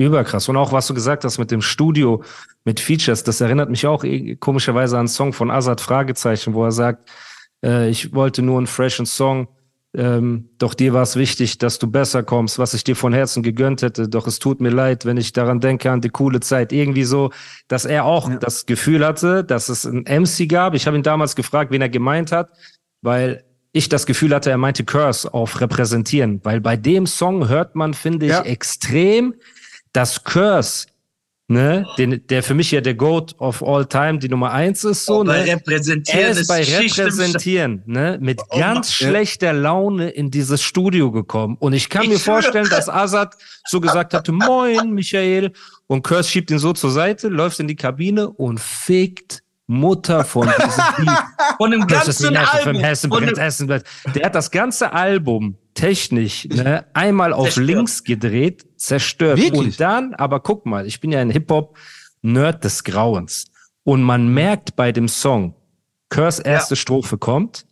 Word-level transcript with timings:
Überkrass. 0.00 0.48
Und 0.48 0.56
auch 0.56 0.72
was 0.72 0.86
du 0.86 0.94
gesagt 0.94 1.24
hast 1.24 1.38
mit 1.38 1.50
dem 1.50 1.62
Studio, 1.62 2.22
mit 2.64 2.80
Features, 2.80 3.24
das 3.24 3.40
erinnert 3.40 3.70
mich 3.70 3.86
auch 3.86 4.04
komischerweise 4.40 4.96
an 4.96 5.00
einen 5.00 5.08
Song 5.08 5.32
von 5.32 5.50
Azad 5.50 5.80
Fragezeichen, 5.80 6.54
wo 6.54 6.64
er 6.64 6.72
sagt, 6.72 7.10
äh, 7.64 7.88
ich 7.88 8.14
wollte 8.14 8.42
nur 8.42 8.58
einen 8.58 8.66
freshen 8.66 9.06
Song, 9.06 9.48
ähm, 9.92 10.50
doch 10.58 10.74
dir 10.74 10.92
war 10.92 11.02
es 11.02 11.16
wichtig, 11.16 11.58
dass 11.58 11.80
du 11.80 11.88
besser 11.90 12.22
kommst, 12.22 12.60
was 12.60 12.74
ich 12.74 12.84
dir 12.84 12.94
von 12.94 13.12
Herzen 13.12 13.42
gegönnt 13.42 13.82
hätte. 13.82 14.08
Doch 14.08 14.28
es 14.28 14.38
tut 14.38 14.60
mir 14.60 14.70
leid, 14.70 15.04
wenn 15.04 15.16
ich 15.16 15.32
daran 15.32 15.58
denke, 15.58 15.90
an 15.90 16.00
die 16.00 16.10
coole 16.10 16.38
Zeit. 16.40 16.72
Irgendwie 16.72 17.02
so, 17.02 17.30
dass 17.66 17.84
er 17.84 18.04
auch 18.04 18.30
ja. 18.30 18.36
das 18.36 18.66
Gefühl 18.66 19.04
hatte, 19.04 19.42
dass 19.42 19.68
es 19.68 19.84
ein 19.84 20.04
MC 20.04 20.48
gab. 20.48 20.74
Ich 20.74 20.86
habe 20.86 20.96
ihn 20.96 21.02
damals 21.02 21.34
gefragt, 21.34 21.72
wen 21.72 21.82
er 21.82 21.88
gemeint 21.88 22.30
hat, 22.30 22.50
weil 23.02 23.44
ich 23.72 23.88
das 23.88 24.06
Gefühl 24.06 24.34
hatte, 24.34 24.50
er 24.50 24.58
meinte 24.58 24.84
Curse 24.84 25.32
auf 25.34 25.60
repräsentieren. 25.60 26.40
Weil 26.44 26.60
bei 26.60 26.76
dem 26.76 27.06
Song 27.06 27.48
hört 27.48 27.74
man, 27.74 27.92
finde 27.92 28.26
ich, 28.26 28.32
ja. 28.32 28.42
extrem, 28.42 29.34
dass 29.92 30.24
Curse 30.24 30.86
ne, 31.50 31.84
den, 31.98 32.26
der 32.28 32.42
für 32.42 32.54
mich 32.54 32.70
ja 32.70 32.80
der 32.80 32.94
Goat 32.94 33.34
of 33.38 33.62
all 33.62 33.84
time, 33.84 34.18
die 34.18 34.28
Nummer 34.28 34.52
eins 34.52 34.84
ist 34.84 35.04
so, 35.04 35.18
oh, 35.18 35.24
ne? 35.24 35.44
Repräsentieren 35.44 36.20
er 36.20 36.30
ist 36.30 36.48
bei 36.48 36.62
Repräsentieren, 36.62 37.82
ne, 37.86 38.18
mit 38.20 38.40
oh, 38.48 38.58
ganz 38.58 38.98
ja. 39.00 39.08
schlechter 39.08 39.52
Laune 39.52 40.10
in 40.10 40.30
dieses 40.30 40.62
Studio 40.62 41.10
gekommen. 41.10 41.56
Und 41.58 41.72
ich 41.72 41.88
kann 41.88 42.04
ich 42.04 42.10
mir 42.10 42.18
vorstellen, 42.18 42.68
dass 42.70 42.88
Azad 42.88 43.36
so 43.66 43.80
gesagt 43.80 44.14
hatte, 44.14 44.32
moin, 44.32 44.92
Michael. 44.92 45.52
Und 45.88 46.02
Curse 46.02 46.30
schiebt 46.30 46.50
ihn 46.52 46.60
so 46.60 46.72
zur 46.72 46.92
Seite, 46.92 47.28
läuft 47.28 47.58
in 47.58 47.66
die 47.66 47.76
Kabine 47.76 48.30
und 48.30 48.60
fickt 48.60 49.42
Mutter 49.66 50.24
von 50.24 50.48
diesem 50.48 50.84
Beat. 51.04 51.18
Von 51.58 51.70
dem 51.72 51.86
ganzen 51.86 52.34
Album. 52.36 52.76
Hessen, 52.76 53.10
von 53.10 53.22
Hessen, 53.36 53.68
der 53.68 54.24
hat 54.24 54.34
das 54.34 54.50
ganze 54.50 54.92
Album 54.92 55.56
technisch 55.80 56.46
ne, 56.46 56.86
einmal 56.92 57.32
auf 57.32 57.44
zerstört. 57.44 57.66
links 57.66 58.04
gedreht, 58.04 58.66
zerstört. 58.76 59.38
Wirklich? 59.38 59.58
Und 59.58 59.80
dann, 59.80 60.14
aber 60.14 60.40
guck 60.40 60.66
mal, 60.66 60.86
ich 60.86 61.00
bin 61.00 61.12
ja 61.12 61.20
ein 61.20 61.30
Hip-Hop-Nerd 61.30 62.64
des 62.64 62.84
Grauens. 62.84 63.50
Und 63.82 64.02
man 64.02 64.28
merkt 64.28 64.76
bei 64.76 64.92
dem 64.92 65.08
Song, 65.08 65.54
Curse 66.10 66.42
erste 66.42 66.74
ja. 66.74 66.76
Strophe 66.76 67.18
kommt, 67.18 67.66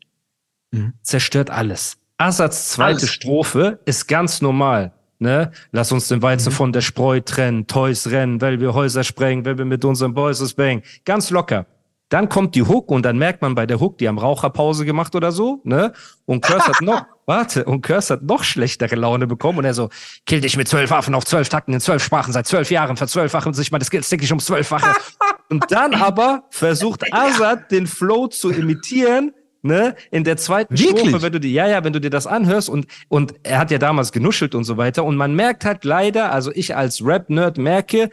mhm. 0.71 0.95
zerstört 1.03 1.51
alles. 1.51 1.99
Assads 2.17 2.71
zweite 2.71 3.01
alles. 3.01 3.11
Strophe 3.11 3.81
ist 3.85 4.09
ganz 4.09 4.41
normal. 4.41 4.93
Ne? 5.19 5.51
Lass 5.73 5.93
uns 5.93 6.09
den 6.09 6.23
Weizen 6.23 6.51
mhm. 6.51 6.57
von 6.57 6.73
der 6.73 6.81
Spreu 6.81 7.21
trennen, 7.21 7.67
Toys 7.67 8.07
rennen, 8.09 8.41
weil 8.41 8.61
wir 8.61 8.75
Häuser 8.75 9.05
sprengen, 9.05 9.45
wenn 9.45 9.59
wir 9.59 9.65
mit 9.65 9.85
unseren 9.85 10.15
Boys 10.15 10.55
bang. 10.55 10.83
Ganz 11.05 11.31
locker. 11.31 11.67
Dann 12.09 12.29
kommt 12.29 12.55
die 12.55 12.63
Hook 12.63 12.91
und 12.91 13.03
dann 13.03 13.19
merkt 13.19 13.43
man 13.43 13.55
bei 13.55 13.67
der 13.67 13.81
Hook, 13.81 13.99
die 13.99 14.09
haben 14.09 14.19
Raucherpause 14.19 14.87
gemacht 14.87 15.15
oder 15.15 15.31
so, 15.31 15.61
ne? 15.65 15.93
Und 16.25 16.43
Curse 16.43 16.69
hat 16.69 16.81
noch, 16.81 17.05
warte, 17.27 17.65
und 17.65 17.83
Curse 17.83 18.15
hat 18.15 18.23
noch 18.23 18.45
schlechtere 18.45 18.97
Laune 18.97 19.27
bekommen 19.27 19.59
und 19.59 19.65
er 19.65 19.75
so, 19.75 19.91
kill 20.25 20.41
dich 20.41 20.57
mit 20.57 20.69
zwölf 20.69 20.91
Waffen 20.91 21.15
auf 21.15 21.27
zwölf 21.27 21.49
Takten 21.49 21.75
in 21.75 21.81
zwölf 21.81 22.03
Sprachen 22.03 22.33
seit 22.33 22.47
zwölf 22.47 22.71
Jahren, 22.71 22.97
verzwölffachen 22.97 23.53
sich 23.53 23.71
meine 23.71 23.85
Skills 23.85 24.09
täglich 24.09 24.33
um 24.33 24.39
zwölffache. 24.39 24.99
und 25.51 25.67
dann 25.71 25.95
aber 25.95 26.45
versucht 26.51 27.13
Azad 27.13 27.71
den 27.71 27.87
Flow 27.87 28.29
zu 28.29 28.51
imitieren, 28.51 29.33
ne, 29.63 29.95
in 30.11 30.25
der 30.25 30.39
zweiten 30.39 30.79
Wirklich? 30.79 31.09
Strophe, 31.09 31.23
wenn 31.23 31.33
du 31.33 31.41
dir, 31.41 31.51
ja, 31.51 31.69
ja, 31.69 31.85
wenn 31.85 31.93
du 31.93 32.01
dir 32.01 32.11
das 32.11 32.27
anhörst 32.27 32.71
und, 32.71 32.87
und 33.09 33.35
er 33.43 33.59
hat 33.59 33.71
ja 33.71 33.79
damals 33.79 34.13
genuschelt 34.13 34.55
und 34.55 34.65
so 34.65 34.77
weiter 34.77 35.05
und 35.05 35.17
man 35.17 35.35
merkt 35.35 35.65
halt 35.65 35.85
leider, 35.85 36.33
also 36.33 36.51
ich 36.55 36.75
als 36.75 37.05
Rap-Nerd 37.05 37.59
merke, 37.59 38.11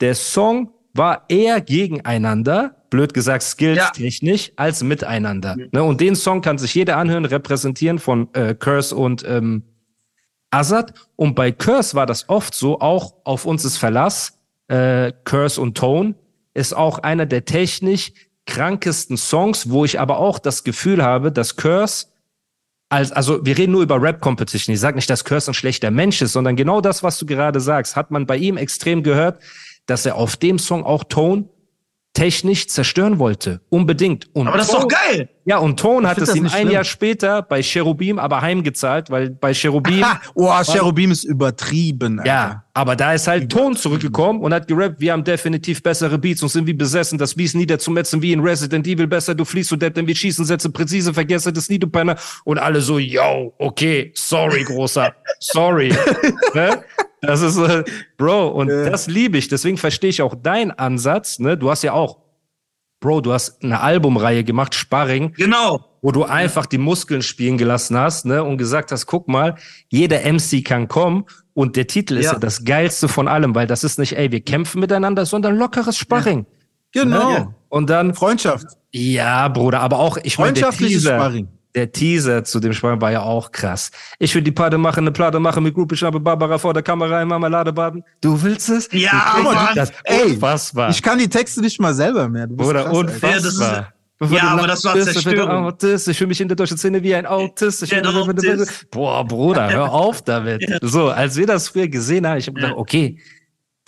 der 0.00 0.14
Song 0.14 0.72
war 0.94 1.24
eher 1.28 1.60
gegeneinander, 1.60 2.76
blöd 2.88 3.12
gesagt, 3.12 3.42
skills-technisch, 3.42 4.48
ja. 4.48 4.52
als 4.56 4.82
miteinander. 4.82 5.56
Ne? 5.72 5.82
Und 5.82 6.00
den 6.00 6.14
Song 6.14 6.40
kann 6.40 6.56
sich 6.58 6.74
jeder 6.74 6.96
anhören, 6.96 7.24
repräsentieren 7.24 7.98
von 7.98 8.32
äh, 8.34 8.54
Curse 8.54 8.94
und 8.94 9.24
ähm, 9.26 9.64
Azad. 10.50 10.94
Und 11.16 11.34
bei 11.34 11.50
Curse 11.50 11.94
war 11.96 12.06
das 12.06 12.28
oft 12.28 12.54
so, 12.54 12.80
auch 12.80 13.14
auf 13.24 13.44
uns 13.44 13.64
ist 13.64 13.76
Verlass, 13.76 14.38
äh, 14.68 15.12
Curse 15.24 15.60
und 15.60 15.76
Tone, 15.76 16.14
ist 16.54 16.74
auch 16.74 17.00
einer 17.00 17.26
der 17.26 17.44
technisch 17.44 18.12
krankesten 18.46 19.16
Songs, 19.16 19.70
wo 19.70 19.84
ich 19.84 19.98
aber 19.98 20.18
auch 20.18 20.38
das 20.38 20.62
Gefühl 20.62 21.02
habe, 21.02 21.32
dass 21.32 21.56
Curse 21.56 22.06
als, 22.88 23.10
also 23.10 23.44
wir 23.44 23.58
reden 23.58 23.72
nur 23.72 23.82
über 23.82 24.00
Rap 24.00 24.20
Competition. 24.20 24.72
Ich 24.72 24.80
sage 24.80 24.96
nicht, 24.96 25.10
dass 25.10 25.24
Curse 25.24 25.50
ein 25.50 25.54
schlechter 25.54 25.90
Mensch 25.90 26.22
ist, 26.22 26.32
sondern 26.32 26.54
genau 26.54 26.80
das, 26.80 27.02
was 27.02 27.18
du 27.18 27.26
gerade 27.26 27.58
sagst, 27.58 27.96
hat 27.96 28.12
man 28.12 28.26
bei 28.26 28.36
ihm 28.36 28.56
extrem 28.56 29.02
gehört, 29.02 29.40
dass 29.86 30.06
er 30.06 30.16
auf 30.16 30.36
dem 30.36 30.58
Song 30.58 30.84
auch 30.84 31.04
Tone 31.04 31.48
technisch 32.14 32.68
zerstören 32.68 33.18
wollte. 33.18 33.60
Unbedingt. 33.70 34.28
Und 34.34 34.46
aber 34.46 34.56
das 34.56 34.68
Tone, 34.68 34.78
ist 34.78 34.84
doch 34.84 34.88
geil! 34.88 35.28
Ja, 35.46 35.58
und 35.58 35.78
Tone 35.78 36.08
hat 36.08 36.16
es 36.18 36.34
ihm 36.34 36.44
ein 36.44 36.50
schlimm. 36.50 36.70
Jahr 36.70 36.84
später 36.84 37.42
bei 37.42 37.60
Cherubim 37.60 38.20
aber 38.20 38.40
heimgezahlt, 38.40 39.10
weil 39.10 39.30
bei 39.30 39.52
Cherubim. 39.52 40.04
oh, 40.34 40.52
Cherubim 40.62 41.10
ist 41.10 41.24
übertrieben. 41.24 42.20
Alter. 42.20 42.30
Ja, 42.30 42.64
aber 42.72 42.94
da 42.94 43.14
ist 43.14 43.26
halt 43.26 43.50
Tone 43.50 43.74
zurückgekommen 43.74 44.40
und 44.40 44.54
hat 44.54 44.68
gerappt, 44.68 45.00
wir 45.00 45.12
haben 45.12 45.24
definitiv 45.24 45.82
bessere 45.82 46.16
Beats 46.16 46.40
und 46.42 46.50
sind 46.50 46.68
wie 46.68 46.72
besessen, 46.72 47.18
das 47.18 47.34
Beats 47.34 47.54
niederzumetzen 47.54 48.22
wie 48.22 48.32
in 48.32 48.40
Resident 48.40 48.86
Evil 48.86 49.08
besser, 49.08 49.34
du 49.34 49.44
fliehst 49.44 49.70
so 49.70 49.76
dead, 49.76 49.94
denn 49.96 50.06
wir 50.06 50.14
schießen 50.14 50.44
Sätze 50.44 50.70
präzise, 50.70 51.12
vergesse 51.12 51.52
das 51.52 51.68
nie, 51.68 51.80
du 51.80 51.88
Penner. 51.88 52.16
Und 52.44 52.58
alle 52.58 52.80
so, 52.80 52.98
yo, 52.98 53.52
okay, 53.58 54.12
sorry, 54.14 54.62
großer, 54.62 55.12
sorry. 55.40 55.92
ne? 56.54 56.84
Das 57.26 57.42
ist, 57.42 57.56
äh, 57.58 57.84
Bro, 58.16 58.48
und 58.48 58.68
ja. 58.68 58.88
das 58.88 59.06
liebe 59.06 59.38
ich. 59.38 59.48
Deswegen 59.48 59.76
verstehe 59.76 60.10
ich 60.10 60.22
auch 60.22 60.34
deinen 60.34 60.70
Ansatz. 60.70 61.38
Ne? 61.38 61.56
Du 61.56 61.70
hast 61.70 61.82
ja 61.82 61.92
auch, 61.92 62.18
Bro, 63.00 63.22
du 63.22 63.32
hast 63.32 63.62
eine 63.62 63.80
Albumreihe 63.80 64.44
gemacht, 64.44 64.74
Sparring. 64.74 65.32
Genau. 65.34 65.84
Wo 66.02 66.12
du 66.12 66.24
einfach 66.24 66.66
die 66.66 66.78
Muskeln 66.78 67.22
spielen 67.22 67.58
gelassen 67.58 67.96
hast 67.96 68.26
ne? 68.26 68.42
und 68.44 68.58
gesagt 68.58 68.92
hast, 68.92 69.06
guck 69.06 69.28
mal, 69.28 69.56
jeder 69.88 70.20
MC 70.20 70.64
kann 70.64 70.88
kommen. 70.88 71.24
Und 71.54 71.76
der 71.76 71.86
Titel 71.86 72.16
ist 72.16 72.26
ja, 72.26 72.32
ja 72.32 72.38
das 72.38 72.64
geilste 72.64 73.08
von 73.08 73.28
allem, 73.28 73.54
weil 73.54 73.66
das 73.66 73.84
ist 73.84 73.98
nicht, 73.98 74.16
ey, 74.16 74.32
wir 74.32 74.40
kämpfen 74.40 74.80
miteinander, 74.80 75.24
sondern 75.24 75.56
lockeres 75.56 75.96
Sparring. 75.96 76.46
Ja. 76.94 77.02
Genau. 77.02 77.30
Ne? 77.30 77.54
Und 77.68 77.90
dann. 77.90 78.14
Freundschaft. 78.14 78.66
Ja, 78.92 79.48
Bruder, 79.48 79.80
aber 79.80 79.98
auch, 79.98 80.18
ich 80.22 80.38
meine, 80.38 80.52
der 80.52 80.70
Teaser, 80.70 81.16
Sparring 81.16 81.48
der 81.74 81.90
Teaser 81.90 82.44
zu 82.44 82.60
dem 82.60 82.72
Spiel 82.72 83.00
war 83.00 83.10
ja 83.10 83.22
auch 83.22 83.50
krass. 83.50 83.90
Ich 84.18 84.34
will 84.34 84.42
die 84.42 84.52
Platte 84.52 84.78
machen, 84.78 85.00
eine 85.00 85.12
Platte 85.12 85.40
machen 85.40 85.64
mit 85.64 85.74
Group, 85.74 85.92
ich 85.92 86.02
habe 86.02 86.20
Barbara 86.20 86.58
vor 86.58 86.72
der 86.72 86.82
Kamera 86.82 87.20
im 87.20 87.28
Marmeladebaden. 87.28 88.04
Du 88.20 88.40
willst 88.42 88.68
es? 88.68 88.88
Ja, 88.92 89.36
Mann. 89.42 89.74
Das 89.74 89.92
Ey, 90.04 90.32
unfassbar. 90.32 90.90
Ich 90.90 91.02
kann 91.02 91.18
die 91.18 91.28
Texte 91.28 91.60
nicht 91.60 91.80
mal 91.80 91.94
selber 91.94 92.28
mehr. 92.28 92.48
Oder 92.58 92.84
krass, 92.84 92.96
unfassbar. 92.96 93.92
Ja, 94.20 94.28
ja 94.28 94.42
aber 94.48 94.66
das 94.68 94.84
war 94.84 94.98
Zerstörung. 94.98 95.66
Autist, 95.66 96.08
ich 96.08 96.16
fühle 96.16 96.28
mich 96.28 96.40
in 96.40 96.48
der 96.48 96.56
deutschen 96.56 96.78
Szene 96.78 97.02
wie 97.02 97.14
ein 97.14 97.26
Autist. 97.26 97.82
Ich 97.82 97.90
ja, 97.90 98.02
Autist. 98.02 98.90
Boah, 98.90 99.26
Bruder, 99.26 99.70
hör 99.72 99.92
auf 99.92 100.22
damit. 100.22 100.68
Ja. 100.68 100.78
So, 100.80 101.10
als 101.10 101.36
wir 101.36 101.46
das 101.46 101.68
früher 101.68 101.88
gesehen 101.88 102.26
haben, 102.26 102.38
ich 102.38 102.46
habe 102.46 102.54
gedacht, 102.54 102.74
okay, 102.76 103.18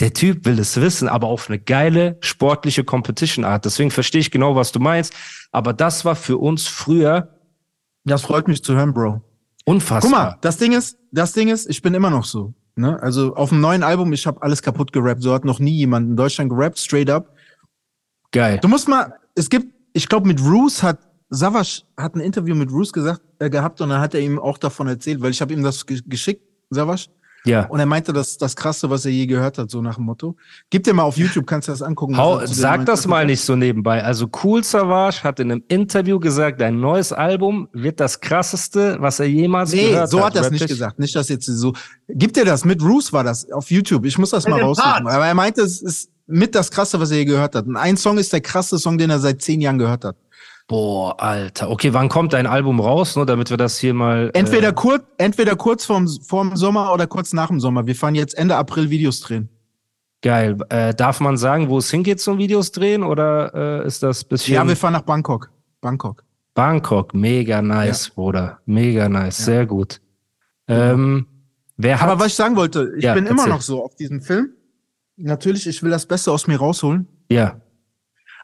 der 0.00 0.12
Typ 0.12 0.44
will 0.44 0.58
es 0.58 0.78
wissen, 0.78 1.08
aber 1.08 1.28
auf 1.28 1.48
eine 1.48 1.58
geile 1.58 2.18
sportliche 2.20 2.84
Competition-Art. 2.84 3.64
Deswegen 3.64 3.90
verstehe 3.90 4.20
ich 4.20 4.30
genau, 4.30 4.56
was 4.56 4.72
du 4.72 4.80
meinst. 4.80 5.14
Aber 5.52 5.72
das 5.72 6.04
war 6.04 6.16
für 6.16 6.36
uns 6.36 6.66
früher 6.66 7.35
das 8.12 8.22
freut 8.22 8.48
mich 8.48 8.62
zu 8.62 8.74
hören, 8.74 8.94
Bro. 8.94 9.22
Unfassbar. 9.64 10.00
Guck 10.00 10.10
mal, 10.10 10.38
das 10.40 10.58
Ding 10.58 10.72
ist, 10.72 10.98
das 11.10 11.32
Ding 11.32 11.48
ist, 11.48 11.68
ich 11.68 11.82
bin 11.82 11.94
immer 11.94 12.10
noch 12.10 12.24
so. 12.24 12.54
Ne? 12.76 13.00
Also 13.02 13.34
auf 13.34 13.48
dem 13.48 13.60
neuen 13.60 13.82
Album, 13.82 14.12
ich 14.12 14.26
habe 14.26 14.42
alles 14.42 14.62
kaputt 14.62 14.92
gerappt. 14.92 15.22
So 15.22 15.32
hat 15.34 15.44
noch 15.44 15.58
nie 15.58 15.76
jemand 15.76 16.10
in 16.10 16.16
Deutschland 16.16 16.50
gerappt, 16.50 16.78
straight 16.78 17.10
up. 17.10 17.34
Geil. 18.32 18.58
Du 18.60 18.68
musst 18.68 18.88
mal, 18.88 19.14
es 19.34 19.50
gibt, 19.50 19.74
ich 19.92 20.08
glaube, 20.08 20.28
mit 20.28 20.40
Roos 20.40 20.82
hat 20.82 21.00
Savas 21.28 21.84
hat 21.96 22.14
ein 22.14 22.20
Interview 22.20 22.54
mit 22.54 22.70
Roos 22.70 22.92
gesagt, 22.92 23.20
äh, 23.40 23.50
gehabt 23.50 23.80
und 23.80 23.88
dann 23.88 24.00
hat 24.00 24.14
er 24.14 24.20
ihm 24.20 24.38
auch 24.38 24.58
davon 24.58 24.86
erzählt, 24.86 25.20
weil 25.20 25.32
ich 25.32 25.40
habe 25.40 25.52
ihm 25.52 25.62
das 25.62 25.84
geschickt, 25.86 26.42
Savas. 26.70 27.08
Ja. 27.46 27.66
Und 27.66 27.80
er 27.80 27.86
meinte, 27.86 28.12
das 28.12 28.28
ist 28.30 28.42
das 28.42 28.56
Krasse, 28.56 28.90
was 28.90 29.04
er 29.04 29.12
je 29.12 29.26
gehört 29.26 29.58
hat, 29.58 29.70
so 29.70 29.80
nach 29.82 29.96
dem 29.96 30.04
Motto. 30.04 30.36
Gib 30.70 30.84
dir 30.84 30.94
mal 30.94 31.02
auf 31.04 31.16
YouTube, 31.16 31.46
kannst 31.46 31.68
du 31.68 31.72
das 31.72 31.82
angucken. 31.82 32.16
Hau, 32.16 32.44
sag 32.46 32.78
meinte. 32.78 32.92
das 32.92 33.06
mal 33.06 33.24
nicht 33.26 33.40
so 33.40 33.56
nebenbei. 33.56 34.02
Also 34.02 34.28
Cool 34.42 34.62
Savage 34.64 35.22
hat 35.22 35.40
in 35.40 35.50
einem 35.52 35.64
Interview 35.68 36.18
gesagt, 36.18 36.60
dein 36.60 36.80
neues 36.80 37.12
Album 37.12 37.68
wird 37.72 38.00
das 38.00 38.20
krasseste, 38.20 38.96
was 39.00 39.20
er 39.20 39.26
jemals 39.26 39.72
Nee, 39.72 39.90
gehört 39.90 40.10
so 40.10 40.18
hat. 40.18 40.26
hat 40.26 40.36
er 40.36 40.42
es 40.42 40.50
nicht 40.50 40.66
gesagt. 40.68 40.98
Nicht, 40.98 41.14
dass 41.14 41.28
jetzt 41.28 41.46
so. 41.46 41.72
Gib 42.08 42.32
dir 42.34 42.44
das. 42.44 42.64
Mit 42.64 42.82
Roos 42.82 43.12
war 43.12 43.24
das 43.24 43.50
auf 43.52 43.70
YouTube. 43.70 44.04
Ich 44.06 44.18
muss 44.18 44.30
das 44.30 44.44
Mit 44.44 44.54
mal 44.54 44.62
raussuchen. 44.62 45.06
Aber 45.06 45.26
er 45.26 45.34
meinte, 45.34 45.62
es 45.62 45.80
ist 45.80 46.10
mit 46.26 46.54
das 46.56 46.70
Krasse, 46.70 46.98
was 46.98 47.10
er 47.12 47.18
je 47.18 47.24
gehört 47.24 47.54
hat. 47.54 47.66
Und 47.66 47.76
ein 47.76 47.96
Song 47.96 48.18
ist 48.18 48.32
der 48.32 48.40
krasse 48.40 48.78
Song, 48.78 48.98
den 48.98 49.10
er 49.10 49.20
seit 49.20 49.42
zehn 49.42 49.60
Jahren 49.60 49.78
gehört 49.78 50.04
hat. 50.04 50.16
Boah, 50.68 51.14
Alter. 51.20 51.70
Okay, 51.70 51.92
wann 51.94 52.08
kommt 52.08 52.32
dein 52.32 52.46
Album 52.46 52.80
raus, 52.80 53.14
nur 53.14 53.24
damit 53.24 53.50
wir 53.50 53.56
das 53.56 53.78
hier 53.78 53.94
mal. 53.94 54.30
Entweder 54.34 54.68
Äh, 54.70 54.72
kurz, 54.74 55.04
entweder 55.16 55.54
kurz 55.54 55.84
vorm, 55.84 56.08
vorm 56.08 56.56
Sommer 56.56 56.92
oder 56.92 57.06
kurz 57.06 57.32
nach 57.32 57.48
dem 57.48 57.60
Sommer. 57.60 57.86
Wir 57.86 57.94
fahren 57.94 58.16
jetzt 58.16 58.36
Ende 58.36 58.56
April 58.56 58.90
Videos 58.90 59.20
drehen. 59.20 59.48
geil. 60.22 60.56
Äh, 60.70 60.92
darf 60.94 61.20
man 61.20 61.36
sagen, 61.36 61.68
wo 61.68 61.78
es 61.78 61.88
hingeht 61.90 62.20
zum 62.20 62.38
Videos 62.38 62.72
drehen 62.72 63.04
oder 63.04 63.82
äh, 63.82 63.86
ist 63.86 64.02
das 64.02 64.24
bisschen. 64.24 64.54
Ja, 64.54 64.66
wir 64.66 64.76
fahren 64.76 64.94
nach 64.94 65.02
Bangkok. 65.02 65.50
Bangkok. 65.80 66.24
Bangkok, 66.54 67.14
mega 67.14 67.62
nice, 67.62 68.08
Bruder. 68.10 68.58
Mega 68.66 69.08
nice, 69.08 69.36
sehr 69.44 69.66
gut. 69.66 70.00
Ähm, 70.66 71.26
wer 71.76 72.00
hat. 72.00 72.08
Aber 72.08 72.18
was 72.20 72.28
ich 72.28 72.34
sagen 72.34 72.56
wollte, 72.56 72.92
ich 72.96 73.04
Ja, 73.04 73.14
bin 73.14 73.26
immer 73.26 73.42
erzähl. 73.42 73.52
noch 73.52 73.60
so 73.60 73.84
auf 73.84 73.94
diesem 73.94 74.20
Film. 74.20 74.48
Natürlich, 75.16 75.66
ich 75.68 75.80
will 75.84 75.90
das 75.90 76.06
Beste 76.06 76.32
aus 76.32 76.46
mir 76.48 76.58
rausholen. 76.58 77.06
ja, 77.30 77.60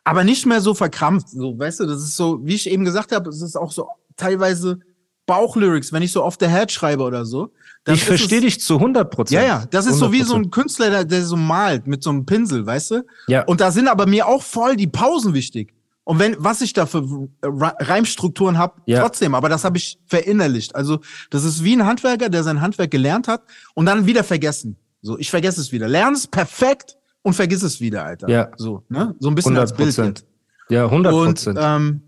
aber 0.05 0.25
nicht 0.25 0.47
mehr 0.47 0.61
so 0.61 0.75
verkrampft. 0.75 1.29
So, 1.31 1.59
weißt 1.59 1.81
du, 1.81 1.87
das 1.87 2.03
ist 2.03 2.17
so, 2.17 2.41
wie 2.45 2.55
ich 2.55 2.69
eben 2.71 2.85
gesagt 2.85 3.13
habe, 3.13 3.29
es 3.31 3.41
ist 3.43 3.57
auch 3.57 3.71
so 3.73 3.89
teilweise 4.17 4.81
Bauchlyrics, 5.27 5.93
wenn 5.93 6.03
ich 6.03 6.11
so 6.13 6.25
off 6.25 6.37
the 6.41 6.49
head 6.49 6.73
schreibe 6.73 7.05
oder 7.05 7.25
so. 7.25 7.53
ich 7.87 8.05
verstehe 8.05 8.41
dich 8.41 8.61
zu 8.61 8.75
100 8.75 9.11
Prozent. 9.11 9.41
Ja, 9.41 9.47
ja, 9.47 9.65
das 9.71 9.87
ist 9.87 9.99
so 9.99 10.13
wie 10.13 10.23
so 10.23 10.35
ein 10.35 10.51
Künstler, 10.51 10.91
der, 10.91 11.05
der 11.05 11.25
so 11.25 11.37
malt 11.37 11.87
mit 11.87 12.03
so 12.03 12.11
einem 12.11 12.27
Pinsel, 12.27 12.67
weißt 12.67 12.91
du? 12.91 13.03
Ja. 13.29 13.45
Und 13.45 13.61
da 13.61 13.71
sind 13.71 13.89
aber 13.89 14.07
mir 14.07 14.27
auch 14.27 14.43
voll 14.43 14.77
die 14.77 14.89
Pausen 14.89 15.33
wichtig. 15.35 15.73
Und 16.05 16.19
wenn, 16.19 16.35
was 16.39 16.61
ich 16.63 16.73
da 16.73 16.87
für 16.87 17.29
Re- 17.45 17.75
Reimstrukturen 17.79 18.59
habe, 18.59 18.81
Ja. 18.87 19.01
trotzdem, 19.03 19.37
aber 19.37 19.49
das 19.49 19.63
habe 19.63 19.79
ich 19.79 20.01
verinnerlicht. 20.07 20.75
Also, 20.75 20.99
das 21.31 21.45
ist 21.45 21.63
wie 21.63 21.75
ein 21.77 21.87
Handwerker, 21.87 22.29
der 22.29 22.43
sein 22.43 22.61
Handwerk 22.61 22.91
gelernt 22.91 23.29
hat 23.29 23.43
und 23.75 23.87
dann 23.87 24.05
wieder 24.07 24.25
vergessen. 24.25 24.77
So, 25.01 25.17
ich 25.19 25.31
vergesse 25.31 25.61
es 25.61 25.71
wieder. 25.71 25.87
Lern 25.87 26.15
es 26.15 26.27
perfekt 26.27 26.97
und 27.23 27.35
vergiss 27.35 27.63
es 27.63 27.81
wieder, 27.81 28.05
Alter. 28.05 28.29
Ja. 28.29 28.51
So, 28.57 28.85
ne? 28.89 29.15
So 29.19 29.29
ein 29.29 29.35
bisschen 29.35 29.57
als 29.57 29.73
100 29.73 29.77
Bild 29.77 29.97
Prozent. 29.97 30.19
jetzt. 30.21 30.29
Ja, 30.71 30.85
100 30.85 31.13
Und 31.13 31.25
Prozent. 31.27 31.59
ähm, 31.61 32.03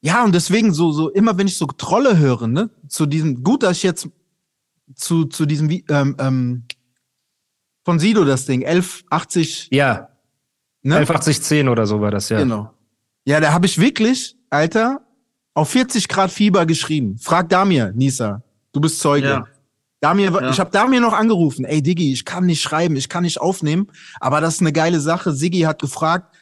ja, 0.00 0.24
und 0.24 0.34
deswegen 0.34 0.72
so, 0.72 0.90
so 0.92 1.10
immer 1.10 1.38
wenn 1.38 1.46
ich 1.46 1.56
so 1.56 1.66
Trolle 1.66 2.18
höre, 2.18 2.46
ne, 2.48 2.70
zu 2.88 3.06
diesem, 3.06 3.42
gut, 3.42 3.62
dass 3.62 3.76
ich 3.78 3.82
jetzt 3.84 4.08
zu, 4.94 5.26
zu 5.26 5.46
diesem, 5.46 5.70
ähm, 5.70 6.16
ähm, 6.18 6.64
von 7.84 7.98
Sido 7.98 8.24
das 8.24 8.44
Ding, 8.46 8.64
1180, 8.64 9.68
ja, 9.70 10.08
ne? 10.82 10.96
118010 10.96 11.68
oder 11.68 11.86
so 11.86 12.00
war 12.00 12.10
das, 12.10 12.28
ja. 12.28 12.38
Genau. 12.38 12.72
Ja, 13.24 13.40
da 13.40 13.52
habe 13.52 13.66
ich 13.66 13.78
wirklich, 13.78 14.36
Alter, 14.50 15.06
auf 15.54 15.70
40 15.70 16.08
Grad 16.08 16.30
Fieber 16.30 16.66
geschrieben. 16.66 17.18
Frag 17.18 17.48
Damir, 17.48 17.92
Nisa, 17.94 18.42
du 18.72 18.80
bist 18.80 18.98
Zeuge. 18.98 19.28
Ja. 19.28 19.44
Damir, 20.02 20.30
Ja. 20.32 20.50
ich 20.50 20.58
habe 20.60 20.70
Damir 20.70 21.00
noch 21.00 21.12
angerufen. 21.12 21.64
Ey, 21.64 21.80
Diggi, 21.80 22.12
ich 22.12 22.24
kann 22.24 22.44
nicht 22.44 22.60
schreiben, 22.60 22.96
ich 22.96 23.08
kann 23.08 23.22
nicht 23.22 23.40
aufnehmen, 23.40 23.86
aber 24.20 24.40
das 24.40 24.54
ist 24.56 24.60
eine 24.60 24.72
geile 24.72 25.00
Sache. 25.00 25.32
Siggi 25.32 25.60
hat 25.60 25.80
gefragt, 25.80 26.34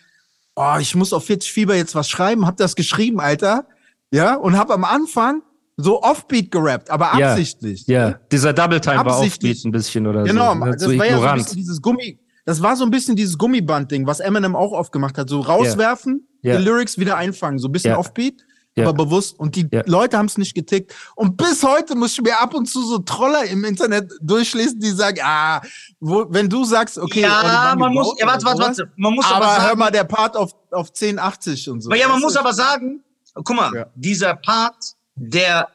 oh, 0.56 0.76
ich 0.80 0.94
muss 0.96 1.12
auf 1.12 1.26
40 1.26 1.52
Fieber 1.52 1.74
jetzt 1.76 1.94
was 1.94 2.08
schreiben, 2.08 2.46
hab 2.46 2.56
das 2.56 2.74
geschrieben, 2.74 3.20
Alter. 3.20 3.66
Ja, 4.10 4.34
und 4.36 4.56
hab 4.58 4.70
am 4.70 4.84
Anfang 4.84 5.42
so 5.76 6.02
Offbeat 6.02 6.50
gerappt, 6.50 6.90
aber 6.90 7.12
Ja. 7.18 7.30
absichtlich. 7.32 7.86
Ja, 7.86 8.18
dieser 8.32 8.52
Double 8.54 8.80
Time 8.80 8.96
war 9.04 9.06
Absichtlich. 9.16 9.58
Offbeat 9.58 9.64
ein 9.66 9.72
bisschen 9.72 10.06
oder 10.06 10.24
Genau, 10.24 10.54
so. 10.54 10.58
ne? 10.64 10.70
das 10.72 10.82
so 10.82 10.88
war 10.88 10.94
ja 10.94 10.98
so 10.98 11.04
ein 11.04 11.12
ignorant. 11.18 11.42
bisschen 11.44 11.56
dieses 11.58 11.80
Gummi, 11.82 12.18
das 12.46 12.62
war 12.62 12.76
so 12.76 12.84
ein 12.84 12.90
bisschen 12.90 13.14
dieses 13.14 13.36
Gummiband-Ding, 13.38 14.06
was 14.06 14.20
Eminem 14.20 14.56
auch 14.56 14.72
oft 14.72 14.90
gemacht 14.90 15.18
hat. 15.18 15.28
So 15.28 15.40
rauswerfen, 15.40 16.26
Ja. 16.42 16.56
die 16.56 16.64
Lyrics 16.64 16.98
wieder 16.98 17.16
einfangen, 17.18 17.58
so 17.58 17.68
ein 17.68 17.72
bisschen. 17.72 17.94
Offbeat, 17.94 18.42
Ja. 18.80 18.88
aber 18.88 19.04
bewusst. 19.04 19.38
Und 19.38 19.54
die 19.56 19.66
Ja. 19.70 19.82
Leute 19.86 20.16
haben 20.18 20.26
es 20.26 20.36
nicht 20.38 20.54
getickt. 20.54 20.94
Und 21.14 21.36
bis 21.36 21.62
heute 21.62 21.94
muss 21.94 22.12
ich 22.12 22.22
mir 22.22 22.38
ab 22.40 22.54
und 22.54 22.66
zu 22.66 22.82
so 22.84 22.98
Troller 22.98 23.44
im 23.44 23.64
Internet 23.64 24.10
durchlesen, 24.20 24.80
die 24.80 24.90
sagen, 24.90 25.18
ah, 25.22 25.60
wo, 26.00 26.26
wenn 26.28 26.48
du 26.48 26.64
sagst, 26.64 26.98
okay, 26.98 27.20
oh, 27.24 27.28
ja, 27.28 27.42
waren 27.44 27.78
man 27.78 27.92
muss, 27.94 28.14
ja, 28.18 28.26
warte, 28.26 28.44
warte, 28.44 28.62
warte. 28.62 28.92
Man 28.96 29.14
muss 29.14 29.26
aber, 29.26 29.36
Aber 29.46 29.54
hör 29.56 29.62
sagen, 29.68 29.78
mal, 29.78 29.90
der 29.90 30.04
Part 30.04 30.36
auf, 30.36 30.52
auf 30.70 30.88
1080 30.88 31.68
und 31.70 31.80
so. 31.82 31.90
ja, 31.92 32.08
man 32.08 32.20
muss 32.20 32.36
aber 32.36 32.52
sagen, 32.52 33.02
guck 33.34 33.54
mal, 33.56 33.70
Ja. 33.74 33.86
dieser 33.94 34.34
Part, 34.36 34.76
der, 35.14 35.68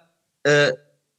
äh, 0.44 0.72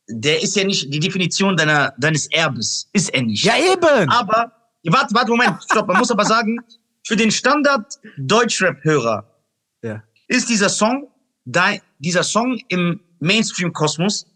der 0.08 0.42
ist 0.42 0.54
ja 0.56 0.64
nicht 0.64 0.92
die 0.92 1.00
Definition 1.00 1.56
deiner, 1.56 1.92
deines 1.98 2.26
Erbes. 2.30 2.88
Ist 2.92 3.12
er 3.14 3.22
nicht. 3.22 3.44
Ja, 3.44 3.54
eben! 3.56 4.08
Aber, 4.10 4.52
warte, 4.84 5.14
warte, 5.14 5.30
Moment, 5.30 5.56
stopp. 5.64 5.88
Man 5.88 5.98
muss 5.98 6.10
aber 6.10 6.24
sagen, 6.24 6.58
für 7.04 7.16
den 7.16 7.30
Standard-Deutschrap-Hörer 7.30 9.24
Ja. 9.82 10.02
ist 10.28 10.48
dieser 10.48 10.68
Song, 10.68 11.08
dein, 11.46 11.80
dieser 11.98 12.22
Song 12.22 12.60
im 12.68 13.00
Mainstream-Kosmos 13.20 14.26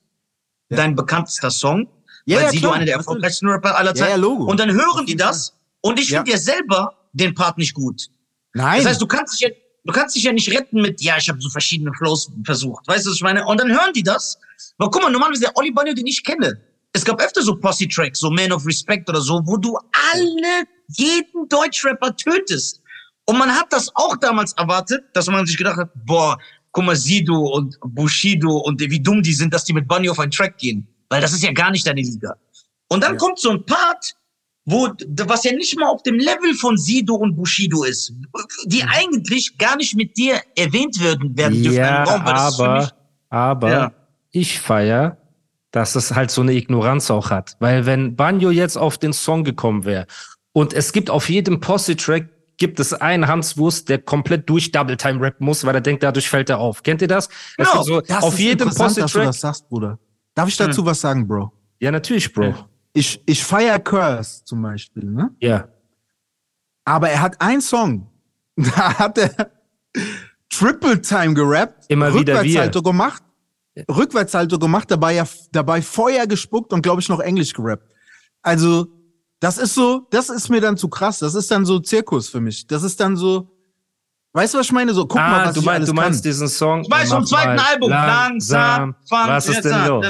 Ja. 0.70 0.76
dein 0.78 0.94
bekanntester 0.96 1.50
Song, 1.50 1.86
Ja, 2.24 2.36
weil 2.38 2.44
ja, 2.44 2.50
Sido 2.50 2.70
einer 2.70 2.84
der 2.86 2.94
erfolgreichsten 2.96 3.48
Rapper 3.48 3.76
aller 3.76 3.94
Zeiten. 3.94 4.22
ja. 4.22 4.26
Und 4.28 4.58
dann 4.60 4.72
hören 4.72 5.04
die 5.06 5.16
das 5.16 5.52
und 5.82 5.98
ich 5.98 6.08
finde 6.08 6.30
ja 6.30 6.38
selber 6.38 6.94
den 7.12 7.34
Part 7.34 7.58
nicht 7.58 7.74
gut. 7.74 8.08
Nein. 8.54 8.78
Das 8.78 8.90
heißt, 8.92 9.02
du 9.02 9.06
kannst 9.06 9.34
dich 9.34 9.40
ja, 9.40 9.48
du 9.84 9.92
kannst 9.92 10.14
dich 10.16 10.22
ja 10.22 10.32
nicht 10.32 10.50
retten 10.50 10.80
mit, 10.80 11.00
ja, 11.02 11.16
ich 11.18 11.28
habe 11.28 11.40
so 11.40 11.48
verschiedene 11.50 11.92
Flows 11.94 12.30
versucht. 12.44 12.86
Weißt 12.88 13.04
du, 13.04 13.10
was 13.10 13.16
ich 13.16 13.22
meine? 13.22 13.44
Und 13.46 13.60
dann 13.60 13.70
hören 13.70 13.92
die 13.92 14.02
das. 14.02 14.38
Aber 14.78 14.90
guck 14.90 15.02
mal, 15.02 15.10
normalerweise 15.10 15.42
der 15.42 15.56
Oli 15.56 15.70
Banyo, 15.72 15.92
den 15.94 16.06
ich 16.06 16.22
kenne. 16.24 16.60
Es 16.92 17.04
gab 17.04 17.20
öfter 17.20 17.42
so 17.42 17.54
Posse-Tracks, 17.56 18.18
so 18.20 18.30
Man 18.30 18.52
of 18.52 18.66
Respect 18.66 19.08
oder 19.08 19.20
so, 19.20 19.40
wo 19.44 19.56
du 19.56 19.76
alle, 20.12 20.64
jeden 20.88 21.48
Deutschrapper 21.48 22.14
tötest. 22.16 22.80
Und 23.26 23.38
man 23.38 23.50
hat 23.54 23.72
das 23.72 23.94
auch 23.94 24.16
damals 24.16 24.52
erwartet, 24.54 25.04
dass 25.14 25.26
man 25.28 25.46
sich 25.46 25.56
gedacht 25.56 25.76
hat, 25.76 25.90
boah, 26.04 26.36
guck 26.72 26.84
mal, 26.84 26.96
Sido 26.96 27.36
und 27.36 27.76
Bushido 27.80 28.58
und 28.58 28.80
wie 28.80 29.00
dumm 29.00 29.22
die 29.22 29.32
sind, 29.32 29.52
dass 29.54 29.64
die 29.64 29.72
mit 29.72 29.88
Banyo 29.88 30.12
auf 30.12 30.18
einen 30.18 30.30
Track 30.30 30.58
gehen. 30.58 30.86
Weil 31.08 31.20
das 31.20 31.32
ist 31.32 31.42
ja 31.42 31.52
gar 31.52 31.70
nicht 31.70 31.86
deine 31.86 32.00
Liga. 32.02 32.34
Und 32.88 33.02
dann 33.02 33.12
Ja. 33.14 33.18
kommt 33.18 33.38
so 33.38 33.50
ein 33.50 33.64
Part, 33.66 34.14
wo, 34.64 34.88
was 35.26 35.44
ja 35.44 35.52
nicht 35.52 35.76
mal 35.78 35.88
auf 35.88 36.02
dem 36.02 36.16
Level 36.16 36.54
von 36.54 36.76
Sido 36.76 37.14
und 37.16 37.34
Bushido 37.34 37.82
ist, 37.84 38.12
die 38.66 38.84
eigentlich 38.84 39.56
gar 39.58 39.76
nicht 39.76 39.96
mit 39.96 40.16
dir 40.16 40.40
erwähnt 40.56 41.02
werden, 41.02 41.36
werden 41.36 41.62
dürfen 41.62 41.76
Ja, 41.76 42.04
Raum, 42.04 42.20
für 42.20 42.32
mich, 42.32 42.40
aber, 42.40 42.92
aber 43.30 43.70
Ja. 43.70 43.92
ich 44.30 44.60
feier, 44.60 45.16
dass 45.72 45.94
es 45.96 46.14
halt 46.14 46.30
so 46.30 46.42
eine 46.42 46.52
Ignoranz 46.52 47.10
auch 47.10 47.30
hat. 47.30 47.56
Weil 47.58 47.86
wenn 47.86 48.14
Banjo 48.16 48.50
jetzt 48.50 48.76
auf 48.76 48.98
den 48.98 49.12
Song 49.12 49.44
gekommen 49.44 49.84
wäre 49.84 50.06
und 50.52 50.72
es 50.72 50.92
gibt 50.92 51.10
auf 51.10 51.28
jedem 51.28 51.60
Posse-Track 51.60 52.28
gibt 52.60 52.78
es 52.78 52.92
einen 52.92 53.26
Hans 53.26 53.56
Wurst, 53.56 53.88
der 53.88 53.98
komplett 53.98 54.48
durch 54.48 54.70
Double 54.70 54.96
Time 54.96 55.20
rappen 55.20 55.44
muss, 55.44 55.64
weil 55.64 55.74
er 55.74 55.80
denkt, 55.80 56.02
dadurch 56.02 56.28
fällt 56.28 56.50
er 56.50 56.58
auf. 56.58 56.82
Kennt 56.82 57.02
ihr 57.02 57.08
das? 57.08 57.28
Genau, 57.56 57.82
so 57.82 58.00
das 58.02 58.22
auf 58.22 58.34
ist 58.34 58.40
jedem 58.40 58.68
interessant, 58.68 58.90
dass 58.90 58.94
du 58.96 59.00
Posse-Track. 59.02 59.26
das 59.26 59.40
sagst, 59.40 59.68
Bruder. 59.68 59.98
Darf 60.34 60.48
ich 60.48 60.56
dazu 60.56 60.84
was 60.84 61.00
sagen, 61.00 61.26
Bro? 61.26 61.52
Ja, 61.80 61.90
natürlich, 61.90 62.32
Bro. 62.32 62.44
Ja. 62.44 62.68
Ich, 62.92 63.22
ich 63.24 63.42
feier 63.42 63.78
Curse 63.78 64.44
zum 64.44 64.62
Beispiel, 64.62 65.04
ne? 65.04 65.30
Ja. 65.40 65.68
Aber 66.84 67.08
er 67.08 67.22
hat 67.22 67.40
einen 67.40 67.62
Song, 67.62 68.10
da 68.56 68.98
hat 68.98 69.16
er 69.16 69.50
Triple 70.50 71.00
Time 71.00 71.32
gerappt, 71.32 71.86
Immer 71.88 72.12
wieder 72.12 72.34
wir. 72.34 72.40
Rückwärtssalto 72.40 72.82
gemacht, 72.82 73.22
Rückwärtssalto 73.90 74.58
gemacht, 74.58 74.90
dabei 74.90 75.14
ja 75.14 75.24
dabei 75.50 75.80
Feuer 75.80 76.26
gespuckt 76.26 76.74
und 76.74 76.82
glaube 76.82 77.00
ich 77.00 77.08
noch 77.08 77.20
Englisch 77.20 77.54
gerappt. 77.54 77.90
Also 78.42 78.86
das 79.40 79.58
ist 79.58 79.74
so, 79.74 80.06
das 80.10 80.28
ist 80.28 80.48
mir 80.50 80.60
dann 80.60 80.76
zu 80.76 80.88
krass. 80.88 81.18
Das 81.18 81.34
ist 81.34 81.50
dann 81.50 81.64
so 81.64 81.80
Zirkus 81.80 82.28
für 82.28 82.40
mich. 82.40 82.66
Das 82.66 82.82
ist 82.82 83.00
dann 83.00 83.16
so, 83.16 83.50
weißt 84.34 84.54
du 84.54 84.58
was 84.58 84.66
ich 84.66 84.72
meine? 84.72 84.92
So 84.94 85.06
guck 85.06 85.16
mal, 85.16 85.40
ah, 85.40 85.46
was 85.46 85.54
du, 85.54 85.60
ich 85.60 85.66
mein, 85.66 85.74
alles 85.76 85.88
du 85.88 85.94
meinst 85.94 86.22
kann. 86.22 86.30
diesen 86.30 86.48
Song. 86.48 86.82
Ich 86.82 86.90
weiß, 86.90 87.08
vom 87.10 87.24
zweiten 87.26 87.56
mal 87.56 87.64
Album. 87.72 87.90
Langsam, 87.90 88.94
fang 89.08 89.28
Was 89.28 89.48
ist 89.48 89.62
denn 89.64 89.86
los? 89.86 90.06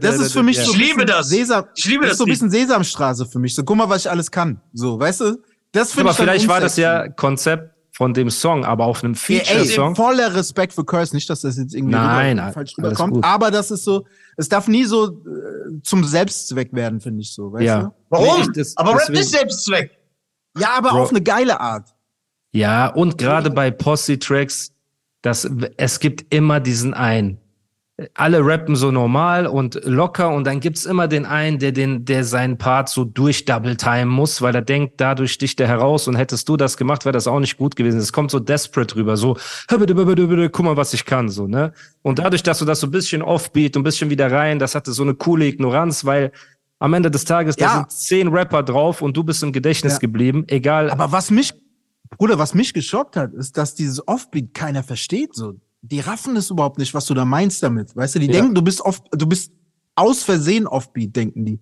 Das 0.00 0.18
ist 0.20 0.32
für 0.32 0.42
mich 0.42 0.56
Ja. 0.56 0.64
so 0.64 0.70
Ich 0.72 0.76
ein 0.76 0.80
liebe 0.80 0.94
bisschen 1.04 1.06
das. 1.06 1.28
Sesam, 1.28 1.64
Ich 1.76 1.84
liebe 1.84 2.00
das 2.06 2.10
das 2.10 2.12
ist 2.14 2.18
so 2.18 2.24
ein 2.24 2.30
bisschen 2.30 2.50
Sesamstraße 2.50 3.26
für 3.26 3.38
mich. 3.38 3.54
So 3.54 3.62
guck 3.62 3.76
mal, 3.76 3.88
was 3.88 4.04
ich 4.06 4.10
alles 4.10 4.30
kann. 4.30 4.60
So, 4.72 4.98
weißt 4.98 5.20
du? 5.20 5.42
Das 5.72 5.92
finde 5.92 6.02
Aber 6.02 6.10
ich 6.10 6.16
dann 6.16 6.26
vielleicht 6.26 6.48
war 6.48 6.60
das 6.60 6.76
ja 6.76 7.08
Konzept 7.08 7.71
von 8.02 8.14
dem 8.14 8.30
Song, 8.30 8.64
aber 8.64 8.86
auf 8.86 9.04
einem 9.04 9.14
Ey, 9.14 9.36
ey, 9.38 9.44
Feature-Song. 9.44 9.94
voller 9.94 10.34
Respekt 10.34 10.72
für 10.72 10.84
Curse, 10.84 11.14
nicht, 11.14 11.30
dass 11.30 11.42
das 11.42 11.56
jetzt 11.56 11.72
irgendwie 11.72 11.94
Nein, 11.94 12.32
rüber, 12.32 12.42
alles 12.42 12.54
falsch 12.54 12.74
gut. 12.74 12.84
rüberkommt, 12.84 13.24
aber 13.24 13.52
das 13.52 13.70
ist 13.70 13.84
so, 13.84 14.04
es 14.36 14.48
darf 14.48 14.66
nie 14.66 14.82
so 14.84 15.06
äh, 15.06 15.80
zum 15.84 16.02
Selbstzweck 16.02 16.72
werden, 16.72 17.00
finde 17.00 17.20
ich 17.20 17.32
so, 17.32 17.52
weißt 17.52 17.62
Ja. 17.64 17.82
du? 17.84 17.94
Warum? 18.10 18.40
Nee, 18.40 18.46
das- 18.56 18.76
aber 18.76 18.94
Rap 18.94 19.10
ist 19.10 19.30
Selbstzweck. 19.30 19.92
Ja, 20.58 20.70
aber 20.78 20.90
Bro. 20.90 21.02
auf 21.02 21.10
eine 21.10 21.22
geile 21.22 21.60
Art. 21.60 21.90
Ja, 22.50 22.88
und 22.88 23.18
gerade 23.18 23.50
bei 23.50 23.70
Posse-Tracks, 23.70 24.72
das, 25.22 25.48
es 25.76 26.00
gibt 26.00 26.34
immer 26.34 26.58
diesen 26.58 26.92
einen. 26.94 27.38
Alle 28.14 28.44
rappen 28.44 28.76
so 28.76 28.90
normal 28.90 29.46
und 29.46 29.80
locker 29.84 30.30
und 30.34 30.46
dann 30.46 30.60
gibt's 30.60 30.84
immer 30.86 31.08
den 31.08 31.26
einen, 31.26 31.58
der 31.58 31.72
den, 31.72 32.04
der 32.04 32.24
seinen 32.24 32.58
Part 32.58 32.88
so 32.88 33.04
durch 33.04 33.44
Double 33.44 33.76
Time 33.76 34.06
muss, 34.06 34.40
weil 34.42 34.54
er 34.54 34.62
denkt, 34.62 34.94
dadurch 35.00 35.32
sticht 35.32 35.60
er 35.60 35.68
heraus 35.68 36.08
und 36.08 36.16
hättest 36.16 36.48
du 36.48 36.56
das 36.56 36.76
gemacht, 36.76 37.04
wäre 37.04 37.12
das 37.12 37.26
auch 37.26 37.40
nicht 37.40 37.56
gut 37.56 37.76
gewesen. 37.76 37.98
Es 38.00 38.12
kommt 38.12 38.30
so 38.30 38.38
desperate 38.40 38.96
rüber, 38.96 39.16
so, 39.16 39.36
"Hör 39.68 39.78
bitte, 39.78 39.94
bitte, 39.94 40.06
bitte, 40.06 40.26
bitte, 40.26 40.50
guck 40.50 40.64
mal, 40.64 40.76
was 40.76 40.94
ich 40.94 41.04
kann, 41.04 41.28
so, 41.28 41.46
ne? 41.46 41.72
Und 42.02 42.18
dadurch, 42.18 42.42
dass 42.42 42.58
du 42.58 42.64
das 42.64 42.80
so 42.80 42.86
ein 42.86 42.90
bisschen 42.90 43.22
offbeat 43.22 43.76
und 43.76 43.80
ein 43.80 43.84
bisschen 43.84 44.10
wieder 44.10 44.30
rein, 44.30 44.58
das 44.58 44.74
hatte 44.74 44.92
so 44.92 45.02
eine 45.02 45.14
coole 45.14 45.46
Ignoranz, 45.46 46.04
weil 46.04 46.32
am 46.78 46.94
Ende 46.94 47.10
des 47.10 47.24
Tages, 47.24 47.56
da 47.56 47.64
Ja. 47.66 47.74
sind 47.76 47.92
zehn 47.92 48.28
Rapper 48.28 48.62
drauf 48.62 49.02
und 49.02 49.16
du 49.16 49.22
bist 49.22 49.42
im 49.42 49.52
Gedächtnis 49.52 49.94
Ja. 49.94 49.98
geblieben, 50.00 50.44
egal. 50.48 50.90
Aber 50.90 51.12
was 51.12 51.30
mich, 51.30 51.52
Bruder, 52.18 52.38
was 52.38 52.54
mich 52.54 52.74
geschockt 52.74 53.16
hat, 53.16 53.32
ist, 53.34 53.56
dass 53.56 53.74
dieses 53.74 54.06
Offbeat 54.08 54.52
keiner 54.52 54.82
versteht. 54.82 55.34
So, 55.34 55.54
die 55.82 56.00
raffen 56.00 56.36
es 56.36 56.48
überhaupt 56.50 56.78
nicht, 56.78 56.94
was 56.94 57.06
du 57.06 57.14
da 57.14 57.24
meinst 57.24 57.62
damit. 57.62 57.94
Weißt 57.96 58.14
du, 58.14 58.18
die 58.20 58.26
Ja. 58.26 58.32
denken, 58.32 58.54
du 58.54 58.62
bist 58.62 58.80
off, 58.80 59.00
du 59.10 59.26
bist 59.26 59.52
aus 59.96 60.22
Versehen 60.22 60.66
Offbeat, 60.66 61.14
denken 61.14 61.44
die. 61.44 61.60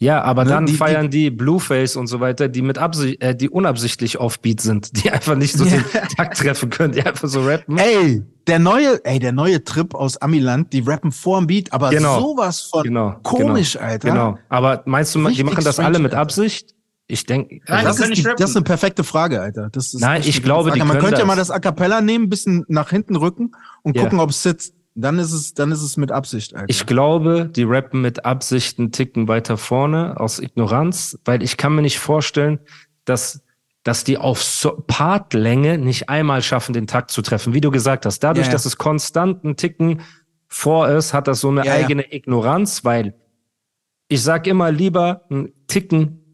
ja, 0.00 0.22
aber 0.22 0.44
Ne, 0.44 0.50
dann 0.50 0.66
die- 0.66 0.72
die- 0.72 0.78
feiern 0.78 1.10
die, 1.10 1.28
Blueface 1.30 1.96
und 1.96 2.06
so 2.06 2.20
weiter, 2.20 2.48
die 2.48 2.62
mit 2.62 2.78
Absicht, 2.78 3.20
äh, 3.20 3.34
die 3.34 3.50
unabsichtlich 3.50 4.18
offbeat 4.20 4.60
sind, 4.60 5.02
die 5.02 5.10
einfach 5.10 5.34
nicht 5.34 5.54
so 5.54 5.64
den 5.64 5.84
Takt 6.16 6.38
treffen 6.38 6.70
können, 6.70 6.92
die 6.92 7.02
einfach 7.02 7.28
so 7.28 7.44
rappen. 7.44 7.76
Ey, 7.78 8.22
der 8.46 8.60
neue, 8.60 9.04
ey, 9.04 9.18
der 9.18 9.32
neue 9.32 9.62
Trip 9.64 9.94
aus 9.96 10.16
Amiland, 10.18 10.72
die 10.72 10.80
rappen 10.80 11.10
vorm 11.10 11.48
Beat, 11.48 11.72
aber 11.72 11.90
Genau. 11.90 12.20
sowas 12.20 12.60
von 12.62 12.84
Genau. 12.84 13.16
komisch, 13.24 13.72
genau, 13.72 13.84
Alter. 13.86 14.08
Genau. 14.10 14.38
Aber 14.48 14.82
meinst 14.86 15.14
du, 15.16 15.18
die 15.18 15.26
Richtig 15.26 15.44
machen 15.46 15.64
das 15.64 15.80
alle 15.80 15.98
mit. 15.98 16.14
Absicht? 16.14 16.74
Ich 17.10 17.24
denke, 17.24 17.60
Nein, 17.66 17.84
Das 17.86 17.96
können 17.96 18.12
ist, 18.12 18.18
die, 18.18 18.30
das 18.36 18.50
ist 18.50 18.56
eine 18.56 18.64
perfekte 18.64 19.02
Frage, 19.02 19.40
Alter. 19.40 19.70
Das 19.72 19.94
ist 19.94 20.00
Nein, 20.00 20.22
ich 20.24 20.42
glaube, 20.42 20.70
die. 20.72 20.78
Man 20.80 20.98
könnte 20.98 21.20
ja 21.20 21.24
mal 21.24 21.36
das. 21.36 21.48
das 21.48 21.56
A 21.56 21.58
Cappella 21.58 22.02
nehmen, 22.02 22.26
ein 22.26 22.28
bisschen 22.28 22.64
nach 22.68 22.90
hinten 22.90 23.16
rücken 23.16 23.52
und 23.82 23.96
Ja. 23.96 24.02
gucken, 24.02 24.20
ob 24.20 24.30
es 24.30 24.42
sitzt. 24.42 24.74
Dann 24.94 25.18
ist 25.18 25.32
es, 25.32 25.54
dann 25.54 25.72
ist 25.72 25.82
es 25.82 25.96
mit 25.96 26.12
Absicht, 26.12 26.54
Alter. 26.54 26.66
Ich 26.68 26.84
glaube, 26.84 27.48
die 27.54 27.62
rappen 27.62 28.02
mit 28.02 28.24
Absicht 28.24 28.78
einen 28.78 28.92
Ticken 28.92 29.26
weiter 29.26 29.56
vorne 29.56 30.18
aus 30.20 30.38
Ignoranz, 30.38 31.18
weil 31.24 31.42
ich 31.42 31.56
kann 31.56 31.74
mir 31.74 31.82
nicht 31.82 31.98
vorstellen, 31.98 32.58
dass, 33.04 33.42
dass 33.84 34.04
die 34.04 34.18
auf 34.18 34.42
so 34.42 34.82
Partlänge 34.86 35.78
nicht 35.78 36.08
einmal 36.08 36.42
schaffen, 36.42 36.72
den 36.72 36.88
Takt 36.88 37.12
zu 37.12 37.22
treffen. 37.22 37.54
Wie 37.54 37.60
du 37.60 37.70
gesagt 37.70 38.06
hast, 38.06 38.18
dadurch, 38.24 38.48
ja. 38.48 38.52
dass 38.52 38.66
es 38.66 38.76
konstant 38.76 39.44
einen 39.44 39.56
Ticken 39.56 40.02
vor 40.48 40.88
ist, 40.88 41.14
hat 41.14 41.28
das 41.28 41.40
so 41.40 41.48
eine 41.48 41.64
ja. 41.64 41.72
eigene 41.72 42.12
Ignoranz, 42.12 42.84
weil 42.84 43.14
ich 44.08 44.22
sag 44.22 44.46
immer 44.46 44.72
lieber 44.72 45.22
einen 45.30 45.52
Ticken 45.68 46.27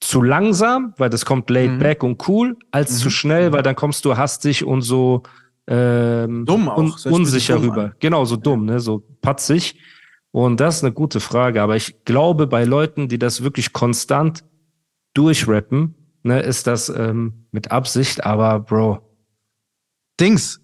zu 0.00 0.22
langsam, 0.22 0.94
weil 0.98 1.10
das 1.10 1.24
kommt 1.24 1.48
laid 1.50 1.72
Mhm. 1.72 1.78
back 1.78 2.02
und 2.02 2.28
cool, 2.28 2.56
als 2.70 2.98
zu 2.98 3.10
schnell, 3.10 3.52
weil 3.52 3.62
dann 3.62 3.76
kommst 3.76 4.04
du 4.04 4.16
hastig 4.16 4.64
und 4.64 4.82
so 4.82 5.22
ähm, 5.68 6.44
Dumm 6.46 6.68
auch, 6.68 6.78
un 6.78 6.92
unsicher 7.12 7.54
dumm 7.54 7.64
rüber. 7.70 7.92
Genau, 7.98 8.24
so 8.24 8.36
dumm, 8.36 8.66
ne, 8.66 8.78
so 8.78 9.02
patzig. 9.20 9.80
Und 10.30 10.60
das 10.60 10.76
ist 10.76 10.84
eine 10.84 10.92
gute 10.92 11.18
Frage. 11.18 11.62
Aber 11.62 11.76
ich 11.76 12.04
glaube, 12.04 12.46
bei 12.46 12.64
Leuten, 12.64 13.08
die 13.08 13.18
das 13.18 13.42
wirklich 13.42 13.72
konstant 13.72 14.44
durchrappen, 15.14 15.94
ne, 16.22 16.40
ist 16.40 16.66
das 16.66 16.88
ähm, 16.90 17.46
mit 17.52 17.70
Absicht. 17.72 18.24
Aber 18.24 18.60
Bro, 18.60 19.00
Dings. 20.20 20.60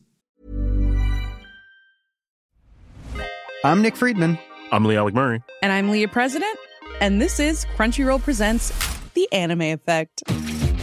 I'm 3.64 3.80
Nick 3.80 3.96
Friedman. 3.96 4.38
I'm 4.70 4.86
Lee 4.86 4.96
Alec 4.98 5.14
Murray. 5.14 5.40
And 5.62 5.72
I'm 5.72 5.90
Leah 5.90 6.08
President, 6.08 6.56
and 7.00 7.20
this 7.20 7.38
is 7.38 7.66
Crunchyroll 7.76 8.20
Presents 8.20 8.72
The 9.14 9.30
Anime 9.32 9.62
Effect. 9.62 10.22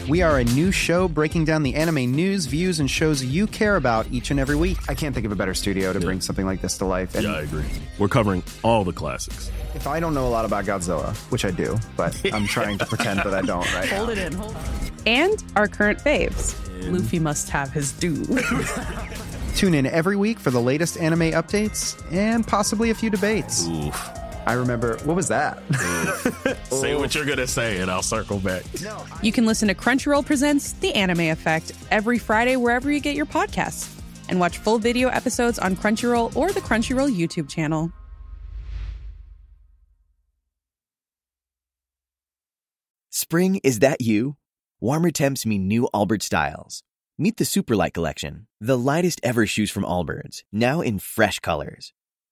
We 0.08 0.22
are 0.24 0.40
a 0.40 0.44
new 0.44 0.72
show 0.72 1.08
breaking 1.08 1.46
down 1.46 1.62
the 1.62 1.76
anime 1.76 2.12
news, 2.12 2.48
views, 2.48 2.80
and 2.80 2.90
shows 2.90 3.24
you 3.24 3.46
care 3.46 3.76
about 3.76 4.08
each 4.12 4.32
and 4.32 4.40
every 4.40 4.56
week. 4.56 4.78
I 4.90 4.96
can't 4.96 5.14
think 5.14 5.26
of 5.28 5.32
a 5.32 5.36
better 5.36 5.54
studio 5.54 5.94
to 5.94 6.00
bring 6.00 6.20
something 6.20 6.48
like 6.48 6.62
this 6.62 6.78
to 6.80 6.86
life. 6.86 7.14
And 7.14 7.26
Yeah, 7.26 7.34
I 7.34 7.42
agree. 7.42 7.66
We're 8.00 8.08
covering 8.08 8.42
all 8.64 8.84
the 8.84 8.94
classics. 8.94 9.52
if 9.76 9.86
I 9.86 10.00
don't 10.00 10.16
know 10.16 10.28
a 10.28 10.30
lot 10.30 10.46
about 10.46 10.66
Godzilla, 10.66 11.16
which 11.32 11.46
I 11.46 11.52
do, 11.52 11.78
but 11.96 12.20
I'm 12.34 12.48
trying 12.48 12.80
to 12.80 12.86
pretend 12.88 13.20
that 13.20 13.34
I 13.36 13.42
don't 13.42 13.72
right 13.76 13.88
Hold 13.90 14.08
now. 14.08 14.14
it 14.14 14.18
in, 14.18 14.34
hold. 14.34 14.56
And 15.06 15.44
our 15.56 15.68
current 15.68 16.00
faves. 16.00 16.56
Luffy 16.92 17.20
must 17.20 17.50
have 17.50 17.72
his 17.72 17.92
due. 17.92 18.26
Tune 19.56 19.74
in 19.76 19.86
every 19.86 20.16
week 20.16 20.40
for 20.40 20.50
the 20.50 20.62
latest 20.62 20.98
anime 20.98 21.32
updates 21.32 22.02
and 22.12 22.48
possibly 22.48 22.90
a 22.90 22.96
few 22.96 23.10
debates. 23.12 23.68
Oof. 23.68 24.10
I 24.46 24.54
remember, 24.54 24.98
what 25.04 25.16
was 25.16 25.28
that? 25.28 25.62
Say 26.66 26.96
what 26.96 27.14
you're 27.14 27.26
gonna 27.26 27.48
say, 27.48 27.80
and 27.80 27.92
I'll 27.92 28.02
circle 28.02 28.40
back. 28.40 28.64
you 29.22 29.32
can 29.32 29.46
listen 29.46 29.68
to 29.68 29.76
Crunchyroll 29.76 30.26
Presents 30.26 30.74
The 30.74 30.94
Anime 30.94 31.32
Effect 31.32 31.72
every 31.92 32.18
Friday 32.18 32.56
wherever 32.56 32.92
you 32.92 33.00
get 33.00 33.16
your 33.16 33.26
podcasts. 33.26 33.96
And 34.30 34.40
watch 34.40 34.60
full 34.60 34.78
video 34.78 35.10
episodes 35.10 35.58
on 35.60 35.76
Crunchyroll 35.76 36.36
or 36.36 36.52
the 36.52 36.62
Crunchyroll 36.62 37.16
YouTube 37.16 37.50
channel. 37.50 37.92
Spring, 43.10 43.60
is 43.64 43.80
that 43.80 44.02
you? 44.02 44.38
Warmer 44.80 45.12
temps 45.12 45.46
mean 45.46 45.68
new 45.68 45.90
Allbirds 45.94 46.24
styles. 46.24 46.84
Meet 47.18 47.38
the 47.38 47.44
Superlight 47.44 47.94
Collection, 47.94 48.48
the 48.62 48.78
lightest 48.78 49.20
ever 49.24 49.46
shoes 49.46 49.70
from 49.70 49.84
Allbirds, 49.84 50.44
now 50.54 50.80
in 50.80 51.00
fresh 51.00 51.40
colors. 51.40 51.92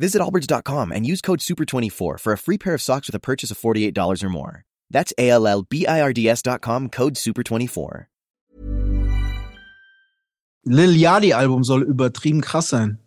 Visit 0.00 0.22
allbirds.com 0.22 0.92
and 0.92 1.06
use 1.06 1.20
code 1.20 1.40
SUPER24 1.40 2.18
for 2.18 2.32
a 2.32 2.38
free 2.38 2.56
pair 2.56 2.72
of 2.74 2.80
socks 2.80 3.06
with 3.06 3.14
a 3.14 3.20
purchase 3.20 3.50
of 3.50 3.58
$48 3.58 4.24
or 4.24 4.30
more. 4.30 4.64
That's 4.90 5.12
A 5.18 5.28
L 5.28 5.46
L 5.46 5.62
B 5.62 5.86
I 5.86 6.00
R 6.00 6.14
D 6.14 6.26
S.com 6.26 6.88
code 6.88 7.14
SUPER24. 7.16 8.06
Lil 10.64 10.90
Yachty 10.96 11.32
Album 11.34 11.64
soll 11.64 11.82
übertrieben 11.82 12.40
krass 12.40 12.68
sein. 12.70 12.98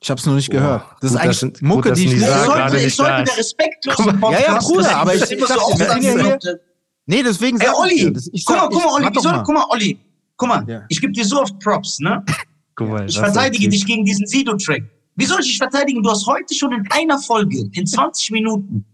Ich 0.00 0.08
hab's 0.10 0.24
noch 0.26 0.34
nicht 0.36 0.50
gehört. 0.50 0.84
Das 1.00 1.10
ist 1.10 1.16
gut, 1.16 1.24
eigentlich 1.26 1.40
dass- 1.52 1.62
Mucke, 1.62 1.88
gut, 1.88 1.98
die 1.98 2.04
ich 2.06 2.18
gerade 2.18 2.44
sollte, 2.70 2.76
es 2.86 2.96
sollte 2.96 3.12
der 3.14 3.22
ist. 3.24 3.38
respektlose 3.38 4.02
ja, 4.06 4.40
ja, 4.40 4.58
Bruder, 4.60 4.82
das 4.82 4.92
aber 4.92 5.14
ich- 5.16 5.22
ist 5.22 5.32
ich 5.32 5.40
so 5.40 5.46
sag 5.46 5.56
dir, 5.56 5.62
oft 5.64 5.78
wir 5.80 5.86
sind 5.90 6.02
ja 6.04 6.12
hier- 6.12 6.38
sagen. 6.40 6.58
Nee, 7.06 7.22
deswegen 7.24 7.60
Ey, 7.60 7.66
sag 7.66 7.74
ich 7.74 7.80
Olli, 7.80 7.96
dir 7.96 8.12
das. 8.12 8.28
Ich 8.32 8.44
guck 8.44 8.56
mal, 8.56 8.62
sag- 8.62 8.72
guck 8.72 8.84
mal, 8.84 9.00
ich- 9.00 9.06
Olli, 9.06 9.42
guck 9.42 9.54
mal, 9.54 9.66
Olli, 9.70 9.98
guck 10.36 10.48
mal, 10.48 10.86
ich 10.88 11.00
gebe 11.00 11.12
dir 11.12 11.24
so 11.24 11.40
oft 11.42 11.58
Props, 11.58 11.98
ne? 11.98 12.24
guck 12.76 12.88
mal. 12.88 13.00
Ich 13.08 13.16
das 13.16 13.26
ist 13.26 13.32
verteidige 13.34 13.68
dich 13.68 13.84
gegen 13.84 14.04
diesen 14.04 14.26
Sido-Track. 14.26 14.84
Wie 15.18 15.24
soll 15.24 15.40
ich 15.40 15.48
dich 15.48 15.58
verteidigen? 15.58 16.00
Du 16.00 16.10
hast 16.10 16.26
heute 16.26 16.54
schon 16.54 16.72
in 16.72 16.88
einer 16.90 17.18
Folge, 17.18 17.68
in 17.72 17.86
20 17.86 18.30
Minuten, 18.30 18.84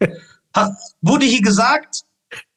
wurde 1.03 1.27
hier 1.27 1.43
gesagt, 1.43 2.01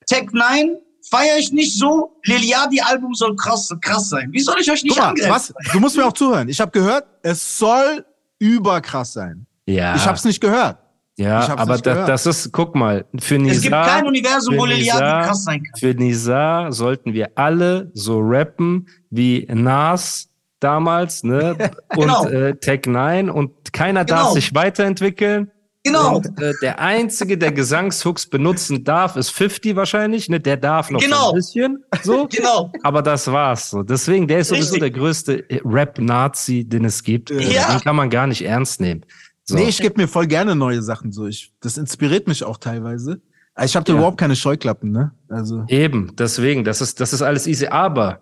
Tech 0.06 0.28
9 0.32 0.78
feiere 1.10 1.38
ich 1.38 1.52
nicht 1.52 1.78
so, 1.78 2.16
Liliadi 2.24 2.80
Album 2.80 3.14
soll 3.14 3.36
krass, 3.36 3.70
krass 3.82 4.10
sein. 4.10 4.30
Wie 4.32 4.40
soll 4.40 4.56
ich 4.62 4.72
euch 4.72 4.84
nicht 4.84 4.98
Guck 4.98 5.18
mal, 5.18 5.30
was? 5.30 5.54
Du 5.74 5.82
musst 5.82 5.98
mir 5.98 6.06
auch 6.06 6.14
zuhören. 6.14 6.48
Ich 6.48 6.62
habe 6.62 6.72
gehört, 6.72 7.08
es 7.24 7.58
soll 7.58 8.06
überkrass 8.40 9.12
sein. 9.12 9.46
Ja, 9.66 9.96
Ich 9.96 10.08
hab's 10.08 10.24
nicht 10.24 10.40
gehört. 10.40 10.78
ja 11.18 11.58
aber 11.58 11.74
nicht 11.74 11.86
da, 11.86 11.92
gehört. 11.92 12.10
das 12.10 12.26
ist, 12.26 12.54
guck 12.54 12.74
mal, 12.74 13.04
für 13.20 13.38
Nisa. 13.38 13.56
Es 13.56 13.62
gibt 13.64 13.74
kein 13.74 14.08
Universum, 14.08 14.56
wo 14.58 14.62
für 14.62 14.70
Liliadi 14.70 15.26
krass 15.28 15.44
sein 15.44 15.62
kann. 15.62 15.78
Für 15.78 15.94
Nisa 15.94 16.72
sollten 16.72 17.12
wir 17.14 17.32
alle 17.36 17.92
so 17.94 18.20
rappen 18.22 18.88
wie 19.10 19.46
Nas 19.52 20.30
damals, 20.60 21.24
ne? 21.24 21.56
Und 21.96 22.02
Genau. 22.08 22.26
äh, 22.26 22.56
Tech 22.58 22.82
9 22.86 23.30
und 23.30 23.74
keiner 23.74 24.06
darf 24.06 24.20
Genau. 24.30 24.34
sich 24.34 24.54
weiterentwickeln. 24.56 25.52
Genau. 25.84 26.18
Und, 26.18 26.42
äh, 26.42 26.54
der 26.62 26.80
einzige, 26.80 27.38
der 27.38 27.54
Gesangshooks 27.54 28.26
benutzen 28.28 28.84
darf, 28.84 29.16
ist 29.16 29.30
50 29.30 29.76
wahrscheinlich, 29.78 30.28
ne? 30.28 30.40
Der 30.40 30.58
darf 30.58 30.92
noch 30.92 31.00
so 31.00 31.06
Genau. 31.06 31.30
ein 31.30 31.36
bisschen, 31.36 31.84
so. 32.04 32.28
Genau. 32.32 32.72
Aber 32.84 33.02
das 33.02 33.32
war's 33.32 33.70
so. 33.70 33.84
Deswegen, 33.84 34.28
der 34.28 34.40
ist 34.40 34.50
sowieso 34.50 34.74
Richtig. 34.74 34.80
der 34.82 34.92
größte 35.02 35.46
Rap-Nazi, 35.64 36.66
den 36.66 36.84
es 36.86 37.04
gibt. 37.04 37.30
Ja. 37.30 37.72
Den 37.74 37.82
kann 37.82 37.96
man 37.96 38.10
gar 38.10 38.28
nicht 38.28 38.42
ernst 38.44 38.82
nehmen. 38.82 39.06
So. 39.46 39.56
Nee, 39.56 39.70
ich 39.70 39.80
gebe 39.82 40.02
mir 40.02 40.08
voll 40.10 40.28
gerne 40.28 40.56
neue 40.56 40.82
Sachen 40.82 41.14
so. 41.14 41.26
Ich, 41.26 41.54
das 41.62 41.78
inspiriert 41.78 42.28
mich 42.28 42.44
auch 42.44 42.58
teilweise. 42.58 43.22
Ich 43.64 43.76
habe 43.76 43.86
da 43.86 43.94
Ja. 43.94 44.00
überhaupt 44.00 44.18
keine 44.20 44.36
Scheuklappen, 44.36 44.92
ne? 44.92 45.12
Also. 45.30 45.64
Eben, 45.70 46.12
deswegen, 46.18 46.66
das 46.66 46.82
ist, 46.82 47.00
das 47.00 47.14
ist 47.14 47.22
alles 47.22 47.48
easy. 47.48 47.68
Aber, 47.68 48.20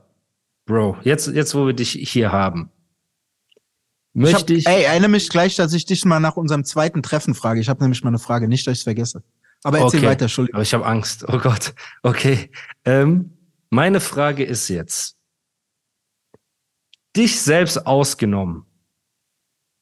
Bro, 0.65 0.97
jetzt, 1.03 1.27
jetzt, 1.27 1.53
wo 1.55 1.65
wir 1.67 1.73
dich 1.73 1.91
hier 1.91 2.31
haben, 2.31 2.71
Ich 4.13 4.23
hab, 4.33 4.41
möchte 4.41 4.53
ich. 4.53 4.65
ey, 4.67 4.83
erinnere 4.83 5.09
mich 5.11 5.29
gleich, 5.29 5.55
dass 5.55 5.73
ich 5.73 5.85
dich 5.85 6.05
mal 6.05 6.19
nach 6.19 6.37
unserem 6.37 6.63
zweiten 6.63 7.03
Treffen 7.03 7.35
frage. 7.35 7.59
Ich 7.59 7.69
habe 7.69 7.83
nämlich 7.83 8.03
mal 8.03 8.09
eine 8.09 8.19
Frage, 8.19 8.47
nicht, 8.47 8.65
dass 8.65 8.73
ich 8.73 8.79
es 8.79 8.83
vergesse. 8.83 9.23
Aber 9.63 9.79
erzähl 9.79 9.99
Okay. 9.99 10.07
weiter, 10.09 10.23
Entschuldigung. 10.23 10.55
aber 10.55 10.63
ich 10.63 10.73
habe 10.73 10.85
Angst. 10.85 11.25
Oh 11.27 11.37
Gott. 11.39 11.73
Okay. 12.03 12.51
Ähm, 12.83 13.31
meine 13.69 13.99
Frage 13.99 14.43
ist 14.43 14.67
jetzt: 14.69 15.17
Dich 17.15 17.41
selbst 17.41 17.85
ausgenommen. 17.87 18.65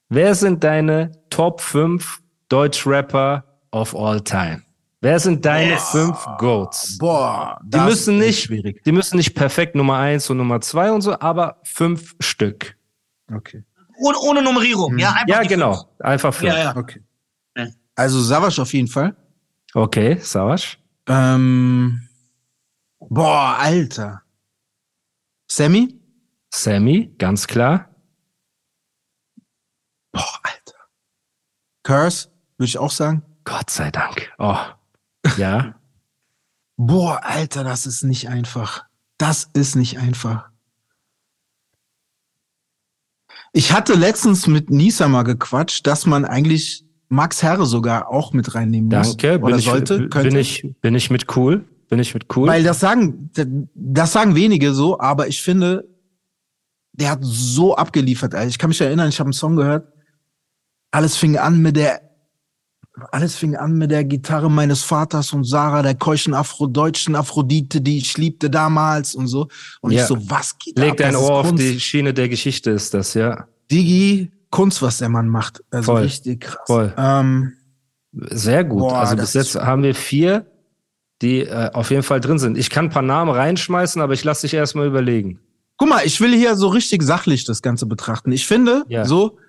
Wer 0.09 0.35
sind 0.35 0.63
deine 0.63 1.11
Top 1.29 1.59
5 1.61 2.21
Deutsch-Rapper 2.49 3.43
of 3.71 3.95
all 3.95 4.21
time? 4.21 4.63
Wer 5.03 5.19
sind 5.19 5.43
deine 5.43 5.77
fünf 5.77 6.25
Goats? 6.37 6.97
Boah, 6.97 7.59
Die 7.65 7.77
müssen 7.77 8.21
ist 8.21 8.25
nicht, 8.25 8.43
schwierig. 8.45 8.81
die 8.85 8.93
müssen 8.93 9.17
nicht 9.17 9.35
perfekt 9.35 9.75
Nummer 9.75 9.97
eins 9.97 10.29
und 10.29 10.37
Nummer 10.37 10.61
zwei 10.61 10.93
und 10.93 11.01
so, 11.01 11.19
aber 11.19 11.59
fünf 11.63 12.15
Stück. 12.21 12.77
Okay. 13.29 13.65
Ohne, 13.97 14.17
ohne 14.19 14.41
Nummerierung, 14.41 14.97
ja? 14.97 15.09
Einfach 15.11 15.27
Ja, 15.27 15.43
genau. 15.43 15.73
fünf. 15.73 15.87
Einfach 15.99 16.33
fünf. 16.33 16.53
Ja, 16.53 16.57
ja. 16.57 16.75
Okay. 16.77 17.01
Also 17.95 18.21
Savas 18.21 18.57
auf 18.59 18.71
jeden 18.73 18.87
Fall. 18.87 19.13
Okay, 19.73 20.19
Savasch. 20.21 20.79
Ähm, 21.07 22.07
Boah, 22.99 23.57
Alter. 23.59 24.21
Sammy? 25.51 25.99
Sammy, 26.49 27.13
ganz 27.17 27.45
klar. 27.45 27.89
Boah, 30.13 30.39
Alter. 30.43 30.79
Curse, 31.83 32.29
würde 32.57 32.67
ich 32.69 32.77
auch 32.77 32.89
sagen. 32.91 33.21
Gott 33.43 33.69
sei 33.69 33.91
Dank. 33.91 34.31
Oh. 34.37 34.55
Ja. 35.37 35.75
Boah, 36.77 37.21
Alter, 37.23 37.63
das 37.63 37.85
ist 37.85 38.03
nicht 38.03 38.29
einfach. 38.29 38.85
Das 39.17 39.49
ist 39.53 39.75
nicht 39.75 39.99
einfach. 39.99 40.49
Ich 43.53 43.71
hatte 43.71 43.93
letztens 43.93 44.47
mit 44.47 44.71
Nisa 44.71 45.07
mal 45.07 45.23
gequatscht, 45.23 45.85
dass 45.85 46.05
man 46.05 46.25
eigentlich 46.25 46.83
Max 47.07 47.43
Herre 47.43 47.67
sogar 47.67 48.09
auch 48.09 48.33
mit 48.33 48.55
reinnehmen 48.55 48.89
muss. 48.89 49.15
Danke. 49.15 49.39
Oder 49.39 49.51
Bin 49.51 49.59
ich, 49.59 49.65
sollte, 49.65 50.07
bin 50.07 50.35
ich, 50.35 50.75
bin 50.81 50.95
ich 50.95 51.09
mit 51.11 51.35
cool? 51.37 51.63
Bin 51.87 51.99
ich 51.99 52.13
mit 52.15 52.35
cool? 52.35 52.47
Weil 52.47 52.63
das 52.63 52.79
sagen, 52.79 53.29
das 53.75 54.11
sagen 54.11 54.33
wenige 54.33 54.73
so, 54.73 54.99
aber 54.99 55.27
ich 55.27 55.43
finde, 55.43 55.87
der 56.93 57.11
hat 57.11 57.19
so 57.21 57.75
abgeliefert. 57.75 58.33
Ich 58.47 58.57
kann 58.57 58.69
mich 58.69 58.81
erinnern, 58.81 59.09
ich 59.09 59.19
habe 59.19 59.27
einen 59.27 59.33
Song 59.33 59.55
gehört. 59.55 59.87
Alles 60.89 61.15
fing 61.15 61.37
an 61.37 61.61
mit 61.61 61.75
der, 61.75 62.01
alles 63.11 63.35
fing 63.35 63.55
an 63.55 63.73
mit 63.77 63.89
der 63.91 64.03
Gitarre 64.03 64.51
meines 64.51 64.83
Vaters 64.83 65.33
und 65.33 65.43
Sarah, 65.45 65.81
der 65.81 65.95
keuschen 65.95 66.33
Afrodeutschen 66.33 67.15
Aphrodite, 67.15 67.81
die 67.81 67.97
ich 67.97 68.17
liebte 68.17 68.49
damals 68.49 69.15
und 69.15 69.27
so. 69.27 69.47
Und 69.81 69.91
Ja. 69.91 70.01
ich 70.01 70.07
so, 70.07 70.17
was 70.29 70.57
geht 70.59 70.77
Leg 70.77 70.91
ab? 70.91 70.97
dein 70.97 71.15
Ohr 71.15 71.31
auf 71.39 71.55
die 71.55 71.79
Schiene 71.79 72.13
der 72.13 72.29
Geschichte, 72.29 72.69
ist 72.71 72.93
das, 72.93 73.13
ja. 73.15 73.47
Digi, 73.71 74.31
Kunst, 74.51 74.81
was 74.83 74.99
der 74.99 75.09
Mann 75.09 75.27
macht. 75.27 75.63
Also 75.71 75.93
Voll. 75.93 76.03
richtig 76.03 76.41
krass. 76.41 76.61
Voll. 76.67 76.93
Ähm, 76.97 77.53
Sehr 78.29 78.63
gut. 78.63 78.81
Boah, 78.81 78.99
also 78.99 79.15
bis 79.15 79.33
jetzt 79.33 79.55
haben 79.55 79.81
wir 79.81 79.95
vier, 79.95 80.45
die 81.23 81.39
äh, 81.39 81.71
auf 81.73 81.89
jeden 81.89 82.03
Fall 82.03 82.19
drin 82.19 82.37
sind. 82.37 82.59
Ich 82.59 82.69
kann 82.69 82.85
ein 82.85 82.91
paar 82.91 83.01
Namen 83.01 83.31
reinschmeißen, 83.31 83.99
aber 84.03 84.13
ich 84.13 84.23
lasse 84.23 84.43
dich 84.43 84.53
erstmal 84.53 84.85
überlegen. 84.85 85.39
guck 85.77 85.89
mal, 85.89 86.05
ich 86.05 86.21
will 86.21 86.35
hier 86.35 86.55
so 86.55 86.67
richtig 86.67 87.01
sachlich 87.01 87.43
das 87.45 87.63
Ganze 87.63 87.87
betrachten. 87.87 88.31
Ich 88.31 88.45
finde, 88.45 88.83
Ja. 88.87 89.05
so, 89.05 89.39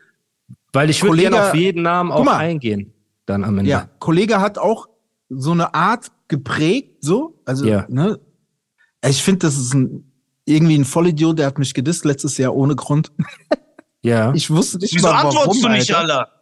Weil 0.72 0.88
ich 0.88 1.02
würde 1.02 1.18
gerne 1.18 1.48
auf 1.48 1.54
jeden 1.54 1.82
Namen 1.82 2.10
auch 2.10 2.24
mal. 2.24 2.38
eingehen. 2.38 2.93
Dann 3.26 3.44
am 3.44 3.58
Ende. 3.58 3.70
Ja, 3.70 3.88
Kollege 3.98 4.40
hat 4.40 4.58
auch 4.58 4.86
so 5.28 5.52
eine 5.52 5.74
Art 5.74 6.10
geprägt, 6.28 6.98
so. 7.02 7.40
Also, 7.44 7.64
Ja. 7.66 7.86
ne? 7.88 8.18
Ich 9.06 9.22
finde, 9.22 9.40
das 9.46 9.56
ist 9.56 9.74
ein, 9.74 10.10
irgendwie 10.46 10.76
ein 10.78 10.84
Vollidiot, 10.84 11.38
der 11.38 11.46
hat 11.46 11.58
mich 11.58 11.74
gedisst 11.74 12.04
letztes 12.04 12.36
Jahr 12.38 12.54
ohne 12.54 12.74
Grund. 12.76 13.12
Ja. 14.02 14.34
Ich 14.34 14.50
wusste 14.50 14.76
nicht 14.76 14.94
Wieso 14.94 15.08
mal, 15.08 15.14
warum, 15.24 15.28
antwortest 15.38 15.64
du 15.64 15.68
nicht, 15.70 15.94
Alter. 15.94 16.18
Alter? 16.18 16.32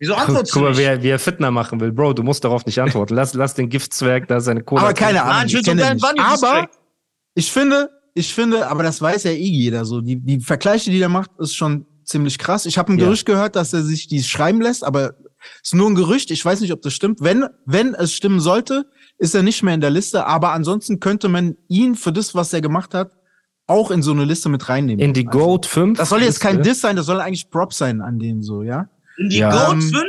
Wieso 0.00 0.12
Guck, 0.14 0.22
antwortest 0.22 0.52
guck 0.54 0.60
du 0.60 0.64
mal, 0.64 0.70
nicht? 0.70 0.78
wer, 0.80 1.02
wie 1.04 1.08
er 1.08 1.18
Fitner 1.20 1.50
machen 1.52 1.78
will. 1.78 1.92
Bro, 1.92 2.14
du 2.14 2.24
musst 2.24 2.42
darauf 2.42 2.66
nicht 2.66 2.80
antworten. 2.80 3.14
Lass, 3.14 3.32
lass 3.34 3.54
den 3.54 3.68
Giftzwerg 3.68 4.26
da 4.26 4.40
seine 4.40 4.64
Cola. 4.64 4.82
Aber 4.82 4.92
keine 4.92 5.22
Ahnung. 5.22 5.34
Nein, 5.36 5.46
ich 5.46 5.54
will 5.54 5.78
ich 5.78 6.00
so 6.40 6.46
Aber 6.48 6.68
ich 7.36 7.52
finde, 7.52 7.90
ich 8.14 8.34
finde, 8.34 8.66
aber 8.66 8.82
das 8.82 9.00
weiß 9.00 9.22
ja 9.22 9.30
eh 9.30 9.36
jeder 9.36 9.84
so. 9.84 10.00
Die, 10.00 10.16
die 10.16 10.40
Vergleiche, 10.40 10.90
die 10.90 11.00
er 11.00 11.08
macht, 11.08 11.30
ist 11.38 11.54
schon 11.54 11.86
ziemlich 12.04 12.38
krass. 12.38 12.66
Ich 12.66 12.76
habe 12.76 12.92
ein 12.92 12.98
Ja. 12.98 13.04
Gerücht 13.04 13.24
gehört, 13.24 13.54
dass 13.54 13.72
er 13.72 13.82
sich 13.82 14.08
die 14.08 14.20
schreiben 14.24 14.60
lässt, 14.60 14.82
aber 14.82 15.14
ist 15.62 15.74
nur 15.74 15.88
ein 15.90 15.94
Gerücht. 15.94 16.30
Ich 16.30 16.44
weiß 16.44 16.60
nicht, 16.60 16.72
ob 16.72 16.82
das 16.82 16.92
stimmt. 16.92 17.20
Wenn, 17.20 17.46
wenn 17.66 17.94
es 17.94 18.12
stimmen 18.12 18.40
sollte, 18.40 18.86
ist 19.18 19.34
er 19.34 19.42
nicht 19.42 19.62
mehr 19.62 19.74
in 19.74 19.80
der 19.80 19.90
Liste. 19.90 20.26
Aber 20.26 20.52
ansonsten 20.52 21.00
könnte 21.00 21.28
man 21.28 21.56
ihn 21.68 21.94
für 21.94 22.12
das, 22.12 22.34
was 22.34 22.52
er 22.52 22.60
gemacht 22.60 22.94
hat, 22.94 23.12
auch 23.66 23.90
in 23.90 24.02
so 24.02 24.10
eine 24.12 24.24
Liste 24.24 24.48
mit 24.48 24.68
reinnehmen. 24.68 25.04
In 25.04 25.12
die 25.14 25.26
Also, 25.26 25.38
Goat 25.38 25.66
5. 25.66 25.98
Das 25.98 26.08
soll 26.08 26.22
jetzt 26.22 26.40
kein. 26.40 26.62
Diss 26.62 26.80
sein, 26.80 26.96
das 26.96 27.06
soll 27.06 27.20
eigentlich 27.20 27.50
Prop 27.50 27.72
sein 27.72 28.00
an 28.00 28.18
denen 28.18 28.42
so, 28.42 28.62
ja? 28.62 28.88
In 29.18 29.28
die 29.28 29.38
Ja. 29.38 29.50
Goat 29.50 29.74
Ähm, 29.74 29.80
5? 29.82 30.02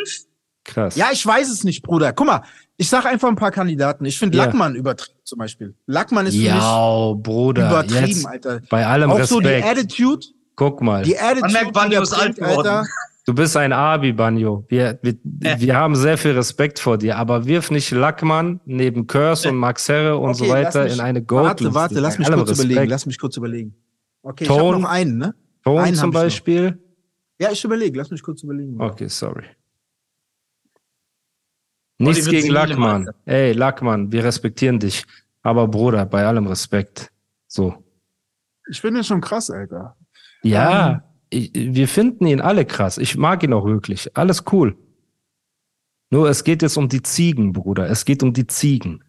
Krass. 0.66 0.96
Ja, 0.96 1.10
ich 1.12 1.26
weiß 1.26 1.50
es 1.52 1.64
nicht, 1.66 1.84
Bruder. 1.84 2.14
Guck 2.14 2.26
mal, 2.26 2.42
ich 2.78 2.88
sag 2.90 3.06
einfach 3.06 3.28
ein 3.28 3.36
paar 3.36 3.52
Kandidaten. 3.52 4.06
Ich 4.06 4.18
finde 4.18 4.38
Ja. 4.38 4.46
Lackmann 4.46 4.76
übertrieben 4.76 5.20
zum 5.26 5.40
Beispiel. 5.40 5.76
Lackmann 5.88 6.26
ist 6.26 6.36
für 6.36 6.40
mich 6.40 6.48
Ja, 6.50 7.14
Bruder. 7.14 7.68
übertrieben, 7.70 8.08
jetzt, 8.08 8.26
Alter. 8.26 8.62
Bei 8.70 8.86
allem 8.88 9.12
Auch 9.12 9.24
so 9.26 9.40
die 9.42 9.48
Respekt. 9.48 9.78
Attitude, 9.78 10.26
Guck 10.56 10.82
mal. 10.82 11.04
die 11.04 11.18
Attitude, 11.20 11.42
Man 11.42 11.52
merkt, 11.52 11.74
Banjo 11.74 11.90
die 11.90 11.94
der 11.96 12.02
ist 12.04 12.14
alt 12.14 12.36
geworden. 12.38 12.68
Alter. 12.68 12.86
Du 13.26 13.34
bist 13.34 13.56
ein 13.56 13.72
Abi, 13.72 14.12
Banjo. 14.12 14.66
Wir, 14.68 15.00
wir, 15.02 15.14
Äh. 15.44 15.60
wir 15.60 15.76
haben 15.78 15.96
sehr 15.96 16.18
viel 16.18 16.32
Respekt 16.32 16.80
vor 16.80 16.98
dir, 16.98 17.18
aber 17.18 17.46
wirf 17.46 17.72
nicht 17.72 17.92
Lackmann 17.92 18.60
neben 18.66 19.08
Curse 19.08 19.50
und 19.50 19.56
Max 19.56 19.88
Herre 19.88 20.18
und 20.18 20.34
so 20.34 20.44
Okay, 20.44 20.54
weiter 20.54 20.82
lass 20.84 20.92
mich- 20.92 21.00
in 21.00 21.06
eine 21.06 21.24
goat 21.24 21.44
Warte, 21.46 21.74
warte, 21.74 22.00
lass 22.02 22.18
mich 22.20 22.30
kurz 22.30 22.52
überlegen, 22.60 22.90
lass 22.90 23.06
mich 23.06 23.18
kurz 23.18 23.38
überlegen. 23.38 23.76
Okay, 24.24 24.44
ich 24.44 24.50
hab 24.50 24.58
Ton. 24.58 24.82
noch 24.82 24.90
einen, 24.90 25.18
ne? 25.18 25.36
Ton 25.64 25.80
einen 25.80 25.96
zum 25.96 26.10
ich. 26.10 26.14
Beispiel. 26.16 26.80
Ja, 27.40 27.52
ich 27.52 27.64
überlege, 27.64 27.98
lass 27.98 28.12
mich 28.12 28.22
kurz 28.22 28.44
überlegen. 28.44 28.82
Okay, 28.82 29.08
sorry. 29.08 29.46
Olli 32.00 32.10
Nichts 32.10 32.28
gegen 32.30 32.50
Lackmann. 32.50 33.10
Ey, 33.26 33.54
Lackmann, 33.54 34.12
wir 34.12 34.24
respektieren 34.26 34.80
dich. 34.80 35.06
Aber 35.42 35.68
Bruder, 35.68 36.06
bei 36.06 36.26
allem 36.26 36.48
Respekt. 36.48 37.10
So. 37.48 37.84
Ich 38.70 38.82
finde 38.82 39.00
den 39.00 39.04
schon 39.06 39.22
krass, 39.22 39.50
Alter. 39.50 39.96
Ja, 40.42 40.92
ich, 40.92 41.13
wir 41.54 41.88
finden 41.88 42.28
ihn 42.28 42.42
alle 42.42 42.66
krass. 42.66 42.98
Ich 42.98 43.18
mag 43.18 43.44
ihn 43.44 43.54
auch 43.54 43.66
wirklich. 43.66 44.16
Alles 44.16 44.44
cool. 44.52 44.78
Nur 46.10 46.30
es 46.30 46.44
geht 46.44 46.62
jetzt 46.62 46.78
um 46.78 46.90
die 46.90 47.02
Ziegen, 47.02 47.54
Bruder. 47.54 47.90
Es 47.90 48.06
geht 48.06 48.22
um 48.24 48.34
die 48.34 48.46
Ziegen. 48.48 49.04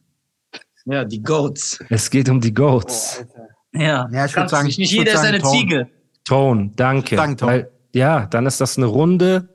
Ja, 0.86 1.04
die 1.04 1.22
Goats. 1.22 1.78
Es 1.90 2.10
geht 2.10 2.28
um 2.28 2.40
die 2.40 2.52
Goats. 2.54 3.24
Ja, 3.72 4.08
Ja, 4.10 4.24
ich 4.26 4.32
würd 4.32 4.34
Kannst 4.34 4.50
sagen- 4.52 4.66
nicht, 4.66 4.78
jeder 4.78 5.12
ist 5.14 5.18
eine 5.20 5.40
Tone. 5.40 5.58
Ziege. 5.58 5.90
Tone, 6.24 6.70
danke. 6.76 7.16
Dank, 7.16 7.38
Tone. 7.38 7.52
Weil, 7.52 7.70
ja, 7.94 8.26
dann 8.26 8.46
ist 8.46 8.60
das 8.60 8.76
eine 8.78 8.86
runde, 8.86 9.48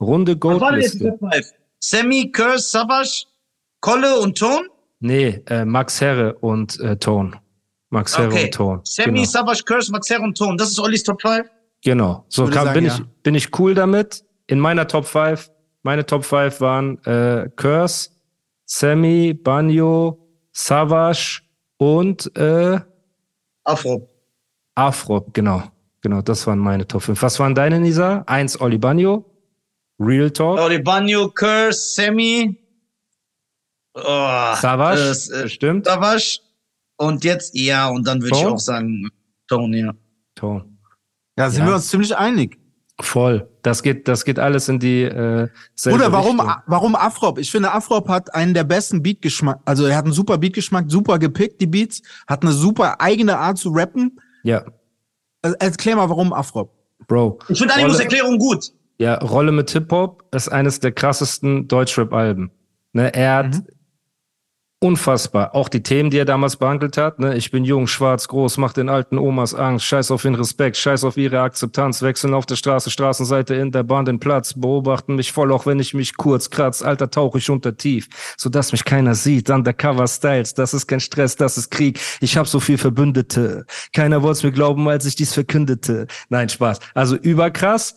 runde 0.00 0.36
Goat-Liste. 0.36 1.10
Top 1.18 1.32
5? 1.32 1.52
Sammy, 1.78 2.30
Curse, 2.32 2.68
Savage, 2.70 3.24
Kolle 3.80 4.18
und 4.20 4.38
Ton? 4.38 4.66
Nee, 5.00 5.42
äh, 5.48 5.64
Max 5.64 6.00
Herre 6.00 6.34
und 6.38 6.80
äh, 6.80 6.96
Tone. 6.96 7.32
Max 7.90 8.16
Herre 8.18 8.28
Okay. 8.32 8.44
und 8.46 8.54
Tone. 8.54 8.80
Sammy, 8.84 9.12
Genau. 9.20 9.24
Savage, 9.26 9.62
Curse, 9.64 9.92
Maxer 9.92 10.20
und 10.20 10.36
Ton. 10.36 10.56
Das 10.56 10.70
ist 10.70 10.80
Ollis 10.80 11.02
Top 11.04 11.20
5? 11.20 11.46
Genau. 11.86 12.24
So 12.28 12.44
kam, 12.44 12.66
sagen, 12.66 12.74
bin, 12.74 12.84
ja. 12.84 12.94
ich, 12.94 13.22
bin 13.22 13.34
ich 13.34 13.58
cool 13.58 13.74
damit. 13.74 14.24
In 14.46 14.60
meiner 14.60 14.86
Top 14.86 15.06
5, 15.06 15.50
meine 15.82 16.04
Top 16.04 16.24
5 16.24 16.60
waren 16.60 17.02
äh, 17.04 17.48
Curse, 17.56 18.10
Sammy, 18.64 19.32
Banjo, 19.32 20.18
Savage 20.52 21.42
und 21.78 22.36
äh, 22.36 22.80
Afro. 23.64 24.08
Afro, 24.74 25.26
genau. 25.32 25.62
Genau, 26.02 26.22
das 26.22 26.46
waren 26.46 26.58
meine 26.58 26.86
Top 26.86 27.02
5. 27.02 27.20
Was 27.22 27.38
waren 27.40 27.54
deine, 27.54 27.80
Nisa? 27.80 28.22
Eins 28.26 28.60
Oli 28.60 28.78
Banjo, 28.78 29.24
Real 29.98 30.30
Talk, 30.30 30.58
Oli 30.60 30.78
Banyo, 30.78 31.30
Curse, 31.30 31.94
Sammy, 31.94 32.56
oh, 33.94 34.54
Savage, 34.60 35.32
äh, 35.32 35.42
bestimmt, 35.44 35.86
Savage. 35.86 36.40
Und 36.96 37.24
jetzt, 37.24 37.54
ja, 37.54 37.88
und 37.88 38.06
dann 38.06 38.22
würde 38.22 38.36
ich 38.36 38.46
auch 38.46 38.58
sagen, 38.58 39.08
Ton, 39.48 39.72
ja. 39.72 39.92
Tone. 40.34 40.75
Ja, 41.38 41.50
sind 41.50 41.62
Ja. 41.62 41.68
wir 41.68 41.74
uns 41.74 41.88
ziemlich 41.88 42.16
einig. 42.16 42.58
Voll. 43.00 43.46
Das 43.62 43.82
geht, 43.82 44.08
das 44.08 44.24
geht 44.24 44.38
alles 44.38 44.68
in 44.70 44.78
die 44.78 45.02
äh, 45.02 45.48
selbe 45.74 45.98
Bruder, 45.98 46.12
warum, 46.12 46.40
Richtung. 46.40 46.56
warum 46.66 46.94
Afrop? 46.94 47.38
Ich 47.38 47.50
finde, 47.50 47.72
Afrop 47.72 48.08
hat 48.08 48.34
einen 48.34 48.54
der 48.54 48.64
besten 48.64 49.02
Beatgeschmack. 49.02 49.60
Also 49.66 49.84
er 49.84 49.96
hat 49.96 50.04
einen 50.06 50.14
super 50.14 50.38
Beatgeschmack, 50.38 50.86
super 50.88 51.18
gepickt, 51.18 51.60
die 51.60 51.66
Beats, 51.66 52.00
hat 52.26 52.42
eine 52.42 52.52
super 52.52 52.98
eigene 53.00 53.36
Art 53.38 53.58
zu 53.58 53.68
rappen. 53.70 54.18
Ja, 54.44 54.64
Also, 55.42 55.56
erklär 55.58 55.96
mal, 55.96 56.08
warum 56.08 56.32
Afrop. 56.32 56.72
Bro. 57.06 57.38
Ich 57.48 57.58
finde 57.58 57.74
Animus 57.74 57.92
Rolle- 57.94 58.02
Erklärung 58.04 58.38
gut. 58.38 58.72
Ja, 58.98 59.16
Rolle 59.18 59.52
mit 59.52 59.68
Hip-Hop 59.70 60.24
ist 60.34 60.48
eines 60.48 60.80
der 60.80 60.90
krassesten 60.92 61.68
Deutschrap-Alben. 61.68 62.50
Ne, 62.94 63.12
er 63.12 63.34
hat 63.34 63.62
unfassbar, 64.78 65.54
auch 65.54 65.70
die 65.70 65.82
Themen, 65.82 66.10
die 66.10 66.18
er 66.18 66.26
damals 66.26 66.56
behandelt 66.56 66.98
hat, 66.98 67.18
ne, 67.18 67.34
ich 67.34 67.50
bin 67.50 67.64
jung, 67.64 67.86
schwarz, 67.86 68.28
groß, 68.28 68.58
mach 68.58 68.74
den 68.74 68.90
alten 68.90 69.16
Omas 69.16 69.54
Angst, 69.54 69.86
scheiß 69.86 70.10
auf 70.10 70.22
den 70.22 70.34
Respekt, 70.34 70.76
scheiß 70.76 71.02
auf 71.04 71.16
ihre 71.16 71.40
Akzeptanz, 71.40 72.02
wechseln 72.02 72.34
auf 72.34 72.44
der 72.44 72.56
Straße, 72.56 72.90
Straßenseite 72.90 73.54
in 73.54 73.72
der 73.72 73.84
Bahn 73.84 74.04
den 74.04 74.20
Platz, 74.20 74.52
beobachten 74.54 75.16
mich 75.16 75.32
voll, 75.32 75.50
auch 75.50 75.64
wenn 75.64 75.80
ich 75.80 75.94
mich 75.94 76.16
kurz 76.18 76.50
kratz, 76.50 76.82
alter 76.82 77.10
tauch 77.10 77.36
ich 77.36 77.48
unter 77.48 77.76
tief, 77.76 78.08
sodass 78.36 78.72
mich 78.72 78.84
keiner 78.84 79.14
sieht, 79.14 79.48
Undercover 79.48 80.06
Styles, 80.06 80.52
das 80.52 80.74
ist 80.74 80.86
kein 80.86 81.00
Stress, 81.00 81.36
das 81.36 81.56
ist 81.56 81.70
Krieg, 81.70 81.98
ich 82.20 82.36
hab 82.36 82.46
so 82.46 82.60
viel 82.60 82.76
Verbündete, 82.76 83.64
keiner 83.94 84.22
wollte 84.22 84.46
mir 84.46 84.52
glauben, 84.52 84.86
als 84.90 85.06
ich 85.06 85.16
dies 85.16 85.32
verkündete, 85.32 86.06
nein, 86.28 86.50
Spaß, 86.50 86.80
also 86.92 87.16
überkrass, 87.16 87.94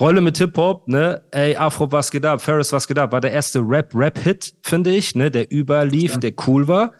Rolle 0.00 0.22
mit 0.22 0.38
Hip-Hop, 0.38 0.88
ne? 0.88 1.22
Ey, 1.30 1.56
Afro, 1.56 1.92
was 1.92 2.10
geht 2.10 2.24
ab? 2.24 2.40
Ferris, 2.40 2.72
was 2.72 2.88
geht 2.88 2.98
ab? 2.98 3.12
War 3.12 3.20
der 3.20 3.32
erste 3.32 3.60
Rap-Rap-Hit, 3.60 4.54
finde 4.62 4.90
ich, 4.90 5.14
ne? 5.14 5.30
Der 5.30 5.52
überlief, 5.52 6.18
der 6.18 6.32
cool 6.46 6.66
war. 6.66 6.94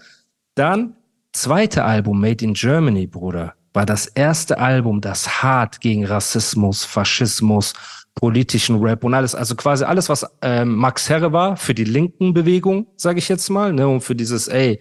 Dann, 0.55 0.97
zweite 1.33 1.85
Album, 1.85 2.21
Made 2.21 2.45
in 2.45 2.53
Germany, 2.53 3.07
Bruder, 3.07 3.55
war 3.73 3.87
das 3.87 4.07
erste 4.07 4.59
Album, 4.59 5.01
das 5.01 5.43
hart 5.43 5.81
gegen 5.81 6.05
Rassismus, 6.05 6.85
Faschismus, 6.85 7.73
politischen 8.15 8.81
Rap 8.81 9.03
und 9.03 9.15
alles, 9.15 9.35
also 9.35 9.55
quasi 9.55 9.85
alles, 9.85 10.11
was 10.11 10.27
ähm, 10.43 10.75
Max 10.75 11.09
Herre 11.09 11.33
war 11.33 11.57
für 11.57 11.73
die 11.73 11.85
linken 11.85 12.35
Bewegung, 12.35 12.89
sage 12.97 13.19
ich 13.19 13.31
jetzt 13.31 13.49
mal, 13.49 13.73
ne? 13.73 13.89
Und 13.89 14.03
für 14.03 14.15
dieses, 14.15 14.47
ey, 14.47 14.79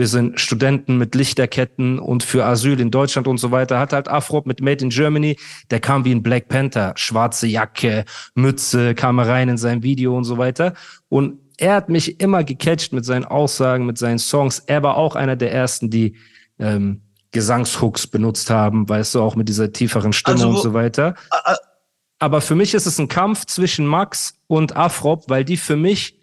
wir 0.00 0.08
sind 0.08 0.40
Studenten 0.40 0.96
mit 0.96 1.14
Lichterketten 1.14 1.98
und 1.98 2.22
für 2.22 2.46
Asyl 2.46 2.80
in 2.80 2.90
Deutschland 2.90 3.28
und 3.28 3.36
so 3.36 3.50
weiter. 3.50 3.78
Hat 3.78 3.92
halt 3.92 4.08
Afro 4.08 4.42
mit 4.46 4.62
Made 4.62 4.82
in 4.82 4.88
Germany, 4.88 5.36
der 5.70 5.78
kam 5.78 6.06
wie 6.06 6.10
ein 6.10 6.22
Black 6.22 6.48
Panther, 6.48 6.94
schwarze 6.96 7.46
Jacke, 7.46 8.06
Mütze, 8.34 8.94
kam 8.94 9.20
rein 9.20 9.50
in 9.50 9.58
sein 9.58 9.82
Video 9.82 10.16
und 10.16 10.24
so 10.24 10.38
weiter. 10.38 10.72
Und 11.10 11.38
er 11.58 11.74
hat 11.74 11.90
mich 11.90 12.18
immer 12.18 12.44
gecatcht 12.44 12.94
mit 12.94 13.04
seinen 13.04 13.26
Aussagen, 13.26 13.84
mit 13.84 13.98
seinen 13.98 14.18
Songs. 14.18 14.60
Er 14.60 14.82
war 14.82 14.96
auch 14.96 15.16
einer 15.16 15.36
der 15.36 15.52
ersten, 15.52 15.90
die 15.90 16.16
ähm, 16.58 17.02
Gesangshooks 17.32 18.06
benutzt 18.06 18.48
haben, 18.48 18.88
weißt 18.88 19.14
du, 19.14 19.20
auch 19.20 19.36
mit 19.36 19.50
dieser 19.50 19.70
tieferen 19.70 20.14
Stimme 20.14 20.36
Also, 20.36 20.48
und 20.48 20.62
so 20.62 20.72
weiter. 20.72 21.14
Aber 22.18 22.40
für 22.40 22.54
mich 22.54 22.72
ist 22.72 22.86
es 22.86 22.98
ein 22.98 23.08
Kampf 23.08 23.44
zwischen 23.44 23.86
Max 23.86 24.40
und 24.46 24.76
Afrop, 24.76 25.28
weil 25.28 25.44
die 25.44 25.58
für 25.58 25.76
mich, 25.76 26.19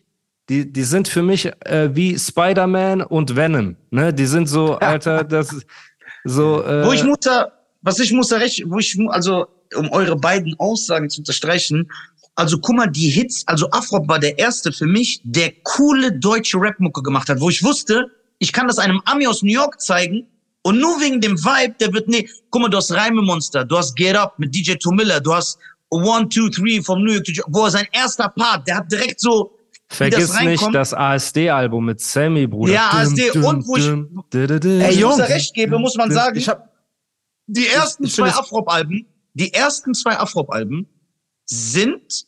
die, 0.50 0.72
die 0.72 0.84
sind 0.84 1.08
für 1.08 1.24
mich 1.24 1.52
äh, 1.66 1.90
wie 1.94 2.18
Spider-Man 2.18 3.02
und 3.02 3.36
Venom. 3.36 3.76
Ne? 3.92 4.14
Die 4.14 4.26
sind 4.26 4.48
so, 4.48 4.76
Alter, 4.80 5.24
das 5.24 5.56
so. 6.24 6.64
Äh, 6.64 6.86
Wo 6.86 6.92
ich 6.94 7.04
muss 7.04 7.20
da, 7.22 7.52
was 7.82 8.00
ich 8.00 8.12
muss 8.14 8.30
da 8.30 8.38
recht, 8.38 8.64
wo 8.68 8.80
ich, 8.80 8.98
also, 9.10 9.48
um 9.76 9.90
eure 9.92 10.16
beiden 10.16 10.56
Aussagen 10.60 11.10
zu 11.10 11.22
unterstreichen, 11.22 11.90
also 12.36 12.60
guck 12.60 12.76
mal, 12.76 12.88
die 12.88 13.10
Hits, 13.10 13.44
also 13.48 13.70
Afrop 13.72 14.08
war 14.08 14.20
der 14.20 14.38
erste 14.38 14.72
für 14.72 14.86
mich, 14.86 15.20
der 15.24 15.52
coole 15.64 16.12
deutsche 16.12 16.60
Rap-Mucke 16.60 17.02
gemacht 17.02 17.30
hat, 17.30 17.42
wo 17.42 17.50
ich 17.50 17.64
wusste, 17.64 18.12
ich 18.40 18.54
kann 18.54 18.68
das 18.68 18.78
einem 18.78 19.02
Ami 19.06 19.28
aus 19.28 19.42
New 19.42 19.52
York 19.52 19.82
zeigen 19.82 20.28
und 20.62 20.80
nur 20.80 21.02
wegen 21.02 21.20
dem 21.20 21.38
Vibe, 21.38 21.76
der 21.80 21.92
wird, 21.94 22.08
nee, 22.08 22.30
guck 22.52 22.62
mal, 22.62 22.70
du 22.70 22.78
hast 22.78 22.94
Reimemonster, 22.94 23.66
du 23.66 23.78
hast 23.78 23.96
Get 23.96 24.16
Up 24.16 24.38
mit 24.38 24.54
DJ 24.54 24.74
Tomilla, 24.74 25.20
du 25.20 25.34
hast 25.34 25.58
One, 25.90 26.30
Two, 26.30 26.50
Three 26.50 26.82
vom 26.82 27.04
New 27.04 27.14
York, 27.14 27.26
wo 27.48 27.66
er 27.66 27.72
sein 27.72 27.88
erster 27.92 28.30
Part, 28.30 28.68
der 28.68 28.78
hat 28.78 28.92
direkt 28.92 29.20
so, 29.20 29.57
wie 29.90 30.10
das 30.10 30.32
Vergiss 30.32 30.42
nicht 30.42 30.76
das 30.76 30.94
ASD-Album 30.94 31.86
mit 31.86 32.02
Sammy, 32.02 32.48
Bruder. 32.48 32.74
Ja, 32.74 32.90
ASD, 32.92 33.32
und 33.32 33.66
wo 33.68 33.78
ich- 33.78 33.86
dü-dü-dü. 34.34 34.82
Ey, 34.82 34.90
Ey, 34.96 35.00
Jungs, 35.00 35.20
recht 35.20 35.54
gebe, 35.54 35.80
muss 35.80 35.96
man 35.96 36.12
sagen, 36.12 36.38
Ich 36.38 36.50
hab, 36.50 36.70
die 37.48 37.68
ersten 37.68 38.04
ich 38.06 38.14
find 38.14 38.28
zwei 38.30 38.38
Afrop-Alben, 38.38 39.06
die 39.34 39.54
ersten 39.54 39.94
zwei 39.94 40.18
Afrop-Alben 40.18 40.88
sind 41.46 42.26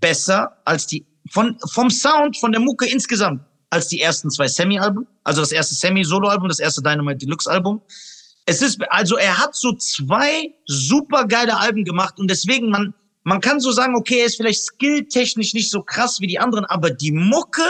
besser 0.00 0.56
als 0.64 0.86
die, 0.86 1.06
von, 1.30 1.58
vom 1.72 1.90
Sound, 1.90 2.36
von 2.36 2.52
der 2.52 2.60
Mucke 2.60 2.86
insgesamt, 2.86 3.42
als 3.70 3.88
die 3.88 4.00
ersten 4.00 4.30
zwei 4.30 4.46
Sammy-Alben. 4.46 5.06
Also 5.24 5.40
das 5.40 5.50
erste 5.52 5.74
Sammy-Solo-Album, 5.74 6.48
das 6.48 6.60
erste 6.60 6.82
Dynamite 6.82 7.18
Deluxe-Album. 7.26 7.82
Es 8.46 8.62
ist, 8.62 8.78
also 8.90 9.16
er 9.16 9.38
hat 9.38 9.56
so 9.56 9.72
zwei 9.72 10.54
super 10.66 11.26
geile 11.26 11.58
Alben 11.58 11.84
gemacht 11.84 12.18
und 12.20 12.30
deswegen, 12.30 12.68
man, 12.70 12.94
man 13.24 13.40
kann 13.40 13.58
so 13.60 13.72
sagen, 13.72 13.94
okay, 13.96 14.20
er 14.20 14.26
ist 14.26 14.36
vielleicht 14.36 14.62
skilltechnisch 14.62 15.54
nicht 15.54 15.70
so 15.70 15.82
krass 15.82 16.20
wie 16.20 16.26
die 16.26 16.38
anderen, 16.38 16.64
aber 16.66 16.90
die 16.90 17.10
Mucke, 17.12 17.62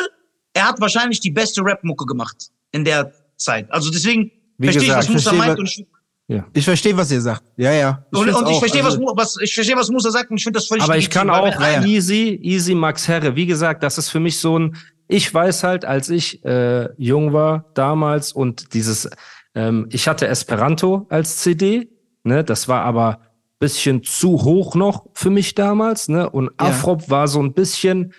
er 0.53 0.69
hat 0.69 0.81
wahrscheinlich 0.81 1.21
die 1.21 1.31
beste 1.31 1.63
Rap-Mucke 1.65 2.05
gemacht 2.07 2.37
in 2.73 2.85
der 2.85 3.13
Zeit. 3.37 3.71
Also 3.73 3.91
deswegen 3.91 4.31
Wie 4.59 4.67
verstehe 4.67 4.83
ich, 4.83 4.89
gesagt, 4.89 5.05
was 5.05 5.09
Musa 5.13 5.31
verstehe, 5.31 5.39
meint 5.39 5.53
was- 5.53 5.59
und 5.79 5.87
ich, 6.27 6.43
ich 6.55 6.65
verstehe, 6.65 6.97
was 6.97 7.11
ihr 7.13 7.21
sagt. 7.21 7.43
Ja, 7.57 7.73
ja. 7.73 8.05
und, 8.13 8.25
find's 8.25 8.39
und 8.41 8.49
ich 8.51 8.59
verstehe, 8.59 8.85
Also, 8.85 8.99
was, 9.01 9.17
was, 9.17 9.43
ich 9.43 9.55
verstehe, 9.55 9.77
was 9.77 9.91
Musa 9.91 10.11
sagt 10.11 10.31
und 10.31 10.37
ich 10.39 10.43
finde 10.45 10.59
das 10.59 10.67
völlig 10.67 10.85
Aber 10.85 10.97
ich 10.97 11.11
kann 11.11 11.31
auch 11.31 11.45
einer- 11.57 11.87
easy, 11.87 12.39
easy 12.43 12.75
Max 12.75 13.07
Herre. 13.09 13.37
Wie 13.37 13.47
gesagt, 13.47 13.83
das 13.83 13.99
ist 13.99 14.09
für 14.11 14.21
mich 14.21 14.39
so 14.39 14.59
ein, 14.59 14.77
ich 15.07 15.33
weiß 15.33 15.63
halt, 15.65 15.85
als 15.85 16.09
ich 16.09 16.45
äh, 16.45 16.89
jung 16.97 17.33
war 17.33 17.67
damals 17.75 18.33
und 18.33 18.73
dieses, 18.75 19.09
ähm, 19.55 19.87
ich 19.93 20.09
hatte 20.09 20.27
Esperanto 20.27 21.07
als 21.11 21.37
CD, 21.39 21.89
ne, 22.25 22.43
das 22.43 22.69
war 22.69 22.83
aber 22.85 23.21
bisschen 23.65 24.03
zu 24.03 24.31
hoch 24.45 24.75
noch 24.75 25.07
für 25.15 25.31
mich 25.31 25.55
damals, 25.55 26.09
ne, 26.09 26.29
und 26.31 26.47
Ja. 26.61 26.67
Afrop 26.69 27.09
war 27.11 27.27
so 27.29 27.41
ein 27.43 27.53
bisschen 27.53 28.13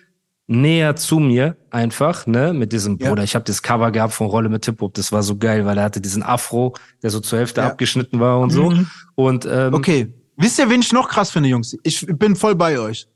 näher 0.47 0.95
zu 0.95 1.19
mir 1.19 1.55
einfach, 1.71 2.27
ne, 2.27 2.53
mit 2.53 2.71
diesem 2.71 2.97
Ja. 2.99 3.09
Bruder. 3.09 3.23
Ich 3.23 3.35
habe 3.35 3.45
das 3.45 3.61
Cover 3.61 3.91
gehabt 3.91 4.13
von 4.13 4.27
Rolle 4.27 4.49
mit 4.49 4.65
Hip 4.65 4.79
Hop, 4.81 4.93
das 4.93 5.11
war 5.11 5.23
so 5.23 5.35
geil, 5.37 5.65
weil 5.65 5.77
er 5.77 5.83
hatte 5.85 6.01
diesen 6.01 6.23
Afro, 6.23 6.73
der 7.01 7.09
so 7.09 7.19
zur 7.19 7.39
Hälfte 7.39 7.61
Ja. 7.61 7.67
abgeschnitten 7.67 8.19
war 8.19 8.39
und 8.39 8.51
so. 8.51 8.69
Mhm. 8.71 8.87
Und 9.15 9.45
ähm, 9.45 9.73
Okay. 9.73 10.13
Wisst 10.37 10.59
ihr, 10.59 10.69
wen 10.69 10.81
ich 10.81 10.91
noch 10.91 11.07
krass 11.07 11.31
finde, 11.31 11.47
Jungs? 11.49 11.77
Ich 11.83 12.05
bin 12.07 12.35
voll 12.35 12.55
bei 12.55 12.77
euch. 12.77 13.07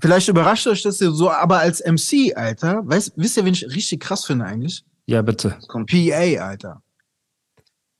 Vielleicht 0.00 0.28
überrascht 0.28 0.66
euch 0.66 0.82
das 0.82 0.98
so, 0.98 1.30
aber 1.30 1.58
als 1.60 1.80
MC, 1.84 2.32
Alter, 2.36 2.82
weißt, 2.84 3.12
wisst 3.16 3.36
ihr, 3.36 3.44
wen 3.44 3.52
ich 3.54 3.64
richtig 3.66 4.00
krass 4.00 4.24
finde 4.24 4.44
eigentlich? 4.44 4.84
ja 5.06 5.22
bitte. 5.22 5.56
PA, 5.86 6.44
Alter. 6.44 6.82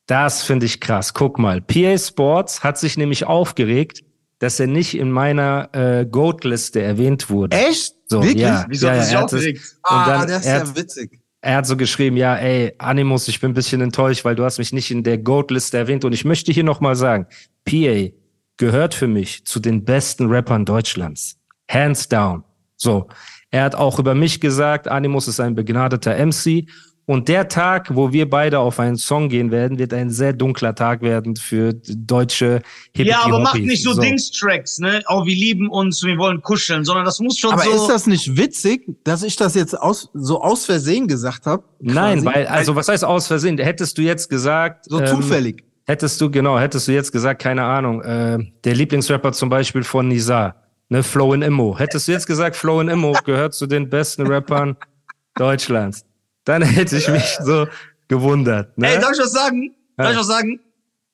Das 0.08 0.42
finde 0.42 0.66
ich 0.66 0.80
krass. 0.80 1.14
Guck 1.14 1.38
mal, 1.38 1.60
PA 1.60 1.96
Sports 1.96 2.64
hat 2.64 2.78
sich 2.78 2.96
nämlich 2.98 3.26
aufgeregt, 3.26 4.02
dass 4.40 4.58
er 4.58 4.66
nicht 4.66 4.96
in 4.96 5.10
meiner 5.12 5.68
äh, 5.72 6.06
Goat-Liste 6.06 6.80
erwähnt 6.82 7.28
wurde. 7.30 7.56
Echt? 7.56 7.94
So, 8.06 8.22
Wirklich? 8.22 8.42
ja, 8.42 8.64
Wieso 8.68 8.86
ja, 8.86 8.92
hat 8.94 8.98
er 9.00 9.04
sich 9.04 9.14
er 9.14 9.24
aufgeregt? 9.24 9.60
Und 9.60 9.74
Ah, 9.82 10.06
dann, 10.18 10.28
das 10.28 10.40
ist 10.40 10.46
ja 10.46 10.76
witzig. 10.76 11.20
er 11.42 11.56
hat 11.56 11.66
so 11.66 11.76
geschrieben, 11.76 12.16
ja, 12.16 12.36
ey, 12.36 12.72
Animus, 12.78 13.28
ich 13.28 13.38
bin 13.40 13.50
ein 13.50 13.54
bisschen 13.54 13.80
enttäuscht, 13.82 14.24
weil 14.24 14.34
du 14.34 14.44
hast 14.44 14.58
mich 14.58 14.72
nicht 14.72 14.90
in 14.90 15.02
der 15.04 15.18
Goat-Liste 15.18 15.76
erwähnt. 15.76 16.04
Und 16.04 16.12
ich 16.14 16.24
möchte 16.24 16.52
hier 16.52 16.64
nochmal 16.64 16.96
sagen, 16.96 17.26
PA 17.64 18.08
gehört 18.56 18.94
für 18.94 19.08
mich 19.08 19.44
zu 19.44 19.60
den 19.60 19.84
besten 19.84 20.26
Rappern 20.30 20.64
Deutschlands. 20.64 21.36
Hands 21.70 22.08
down. 22.08 22.44
So. 22.76 23.08
Er 23.50 23.64
hat 23.64 23.74
auch 23.74 23.98
über 23.98 24.14
mich 24.14 24.40
gesagt, 24.40 24.88
Animus 24.88 25.26
ist 25.28 25.40
ein 25.40 25.54
begnadeter 25.54 26.14
MC. 26.24 26.66
Und 27.08 27.26
der 27.28 27.48
Tag, 27.48 27.96
wo 27.96 28.12
wir 28.12 28.28
beide 28.28 28.58
auf 28.58 28.78
einen 28.78 28.98
Song 28.98 29.30
gehen 29.30 29.50
werden, 29.50 29.78
wird 29.78 29.94
ein 29.94 30.10
sehr 30.10 30.34
dunkler 30.34 30.74
Tag 30.74 31.00
werden 31.00 31.36
für 31.36 31.72
deutsche 31.72 32.60
Hippie 32.94 33.08
Ja, 33.08 33.22
aber 33.24 33.38
macht 33.38 33.58
nicht 33.60 33.82
so, 33.82 33.98
Dings-Tracks, 33.98 34.78
ne? 34.78 35.02
Oh, 35.08 35.24
wir 35.24 35.34
lieben 35.34 35.70
uns, 35.70 36.04
wir 36.04 36.18
wollen 36.18 36.42
kuscheln, 36.42 36.84
sondern 36.84 37.06
das 37.06 37.18
muss 37.18 37.38
schon 37.38 37.52
Aber 37.52 37.62
so. 37.62 37.70
ist 37.70 37.86
das 37.86 38.06
nicht 38.06 38.36
witzig, 38.36 38.84
dass 39.04 39.22
ich 39.22 39.36
das 39.36 39.54
jetzt 39.54 39.72
aus, 39.72 40.10
so 40.12 40.42
aus 40.42 40.66
Versehen 40.66 41.08
gesagt 41.08 41.46
habe? 41.46 41.64
Nein, 41.80 42.26
weil, 42.26 42.46
also 42.46 42.76
was 42.76 42.88
heißt 42.88 43.06
aus 43.06 43.26
Versehen? 43.26 43.56
Hättest 43.56 43.96
du 43.96 44.02
jetzt 44.02 44.28
gesagt. 44.28 44.84
So 44.84 45.00
ähm, 45.00 45.06
zufällig. 45.06 45.64
Hättest 45.86 46.20
du, 46.20 46.30
genau, 46.30 46.58
hättest 46.58 46.88
du 46.88 46.92
jetzt 46.92 47.10
gesagt, 47.10 47.40
keine 47.40 47.64
Ahnung, 47.64 48.02
äh, 48.02 48.36
der 48.64 48.74
Lieblingsrapper 48.74 49.32
zum 49.32 49.48
Beispiel 49.48 49.82
von 49.82 50.08
Nizar, 50.08 50.56
ne, 50.90 51.02
Flow 51.02 51.32
in 51.32 51.40
Immo. 51.40 51.78
Hättest 51.78 52.06
du 52.06 52.12
jetzt 52.12 52.26
gesagt, 52.26 52.54
Flow 52.54 52.82
in 52.82 52.88
Immo 52.88 53.16
gehört 53.24 53.54
zu 53.54 53.66
den 53.66 53.88
besten 53.88 54.26
Rappern 54.26 54.76
Deutschlands, 55.36 56.04
dann 56.48 56.62
hätte 56.62 56.96
ich 56.96 57.08
mich 57.08 57.36
so 57.42 57.66
gewundert. 58.08 58.76
Ne? 58.78 58.88
Ey, 58.94 59.00
darf 59.00 59.12
ich 59.12 59.18
was 59.20 59.32
sagen? 59.32 59.74
Darf 59.96 60.06
Ja. 60.06 60.12
ich 60.12 60.18
was 60.18 60.26
sagen? 60.26 60.60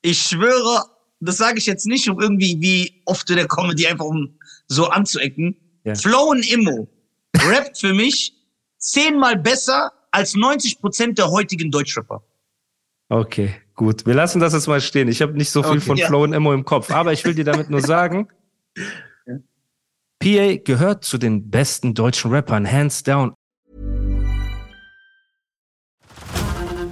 Ich 0.01 0.19
schwöre, 0.21 0.83
das 1.19 1.37
sage 1.37 1.57
ich 1.57 1.65
jetzt 1.65 1.85
nicht, 1.87 2.09
um 2.09 2.19
irgendwie 2.21 2.57
wie 2.59 3.01
oft 3.05 3.29
in 3.29 3.35
der 3.35 3.47
Comedy 3.47 3.85
einfach 3.87 4.05
um 4.05 4.37
so 4.67 4.87
anzuecken. 4.87 5.55
Ja. 5.83 5.95
Flow 5.95 6.29
und 6.31 6.49
Immo 6.51 6.87
rappt 7.37 7.77
für 7.79 7.93
mich 7.93 8.33
zehnmal 8.77 9.35
besser 9.35 9.91
als 10.11 10.35
90 10.35 10.79
Prozent 10.79 11.17
der 11.17 11.29
heutigen 11.29 11.69
Deutschrapper. 11.71 12.23
Okay, 13.09 13.53
gut. 13.75 14.05
Wir 14.05 14.13
lassen 14.13 14.39
das 14.39 14.53
jetzt 14.53 14.67
mal 14.67 14.81
stehen. 14.81 15.07
Ich 15.09 15.21
habe 15.21 15.33
nicht 15.33 15.49
so 15.49 15.61
viel 15.61 15.73
Okay. 15.73 15.81
von 15.81 15.97
Ja. 15.97 16.07
Flow 16.07 16.23
und 16.23 16.33
Immo 16.33 16.53
im 16.53 16.63
Kopf, 16.65 16.91
aber 16.91 17.11
ich 17.13 17.25
will 17.25 17.35
dir 17.35 17.43
damit 17.45 17.69
nur 17.69 17.81
sagen, 17.81 18.27
PA 20.19 20.55
gehört 20.63 21.03
zu 21.03 21.17
den 21.17 21.49
besten 21.49 21.93
deutschen 21.93 22.31
Rappern, 22.31 22.69
hands 22.71 23.03
down. 23.03 23.33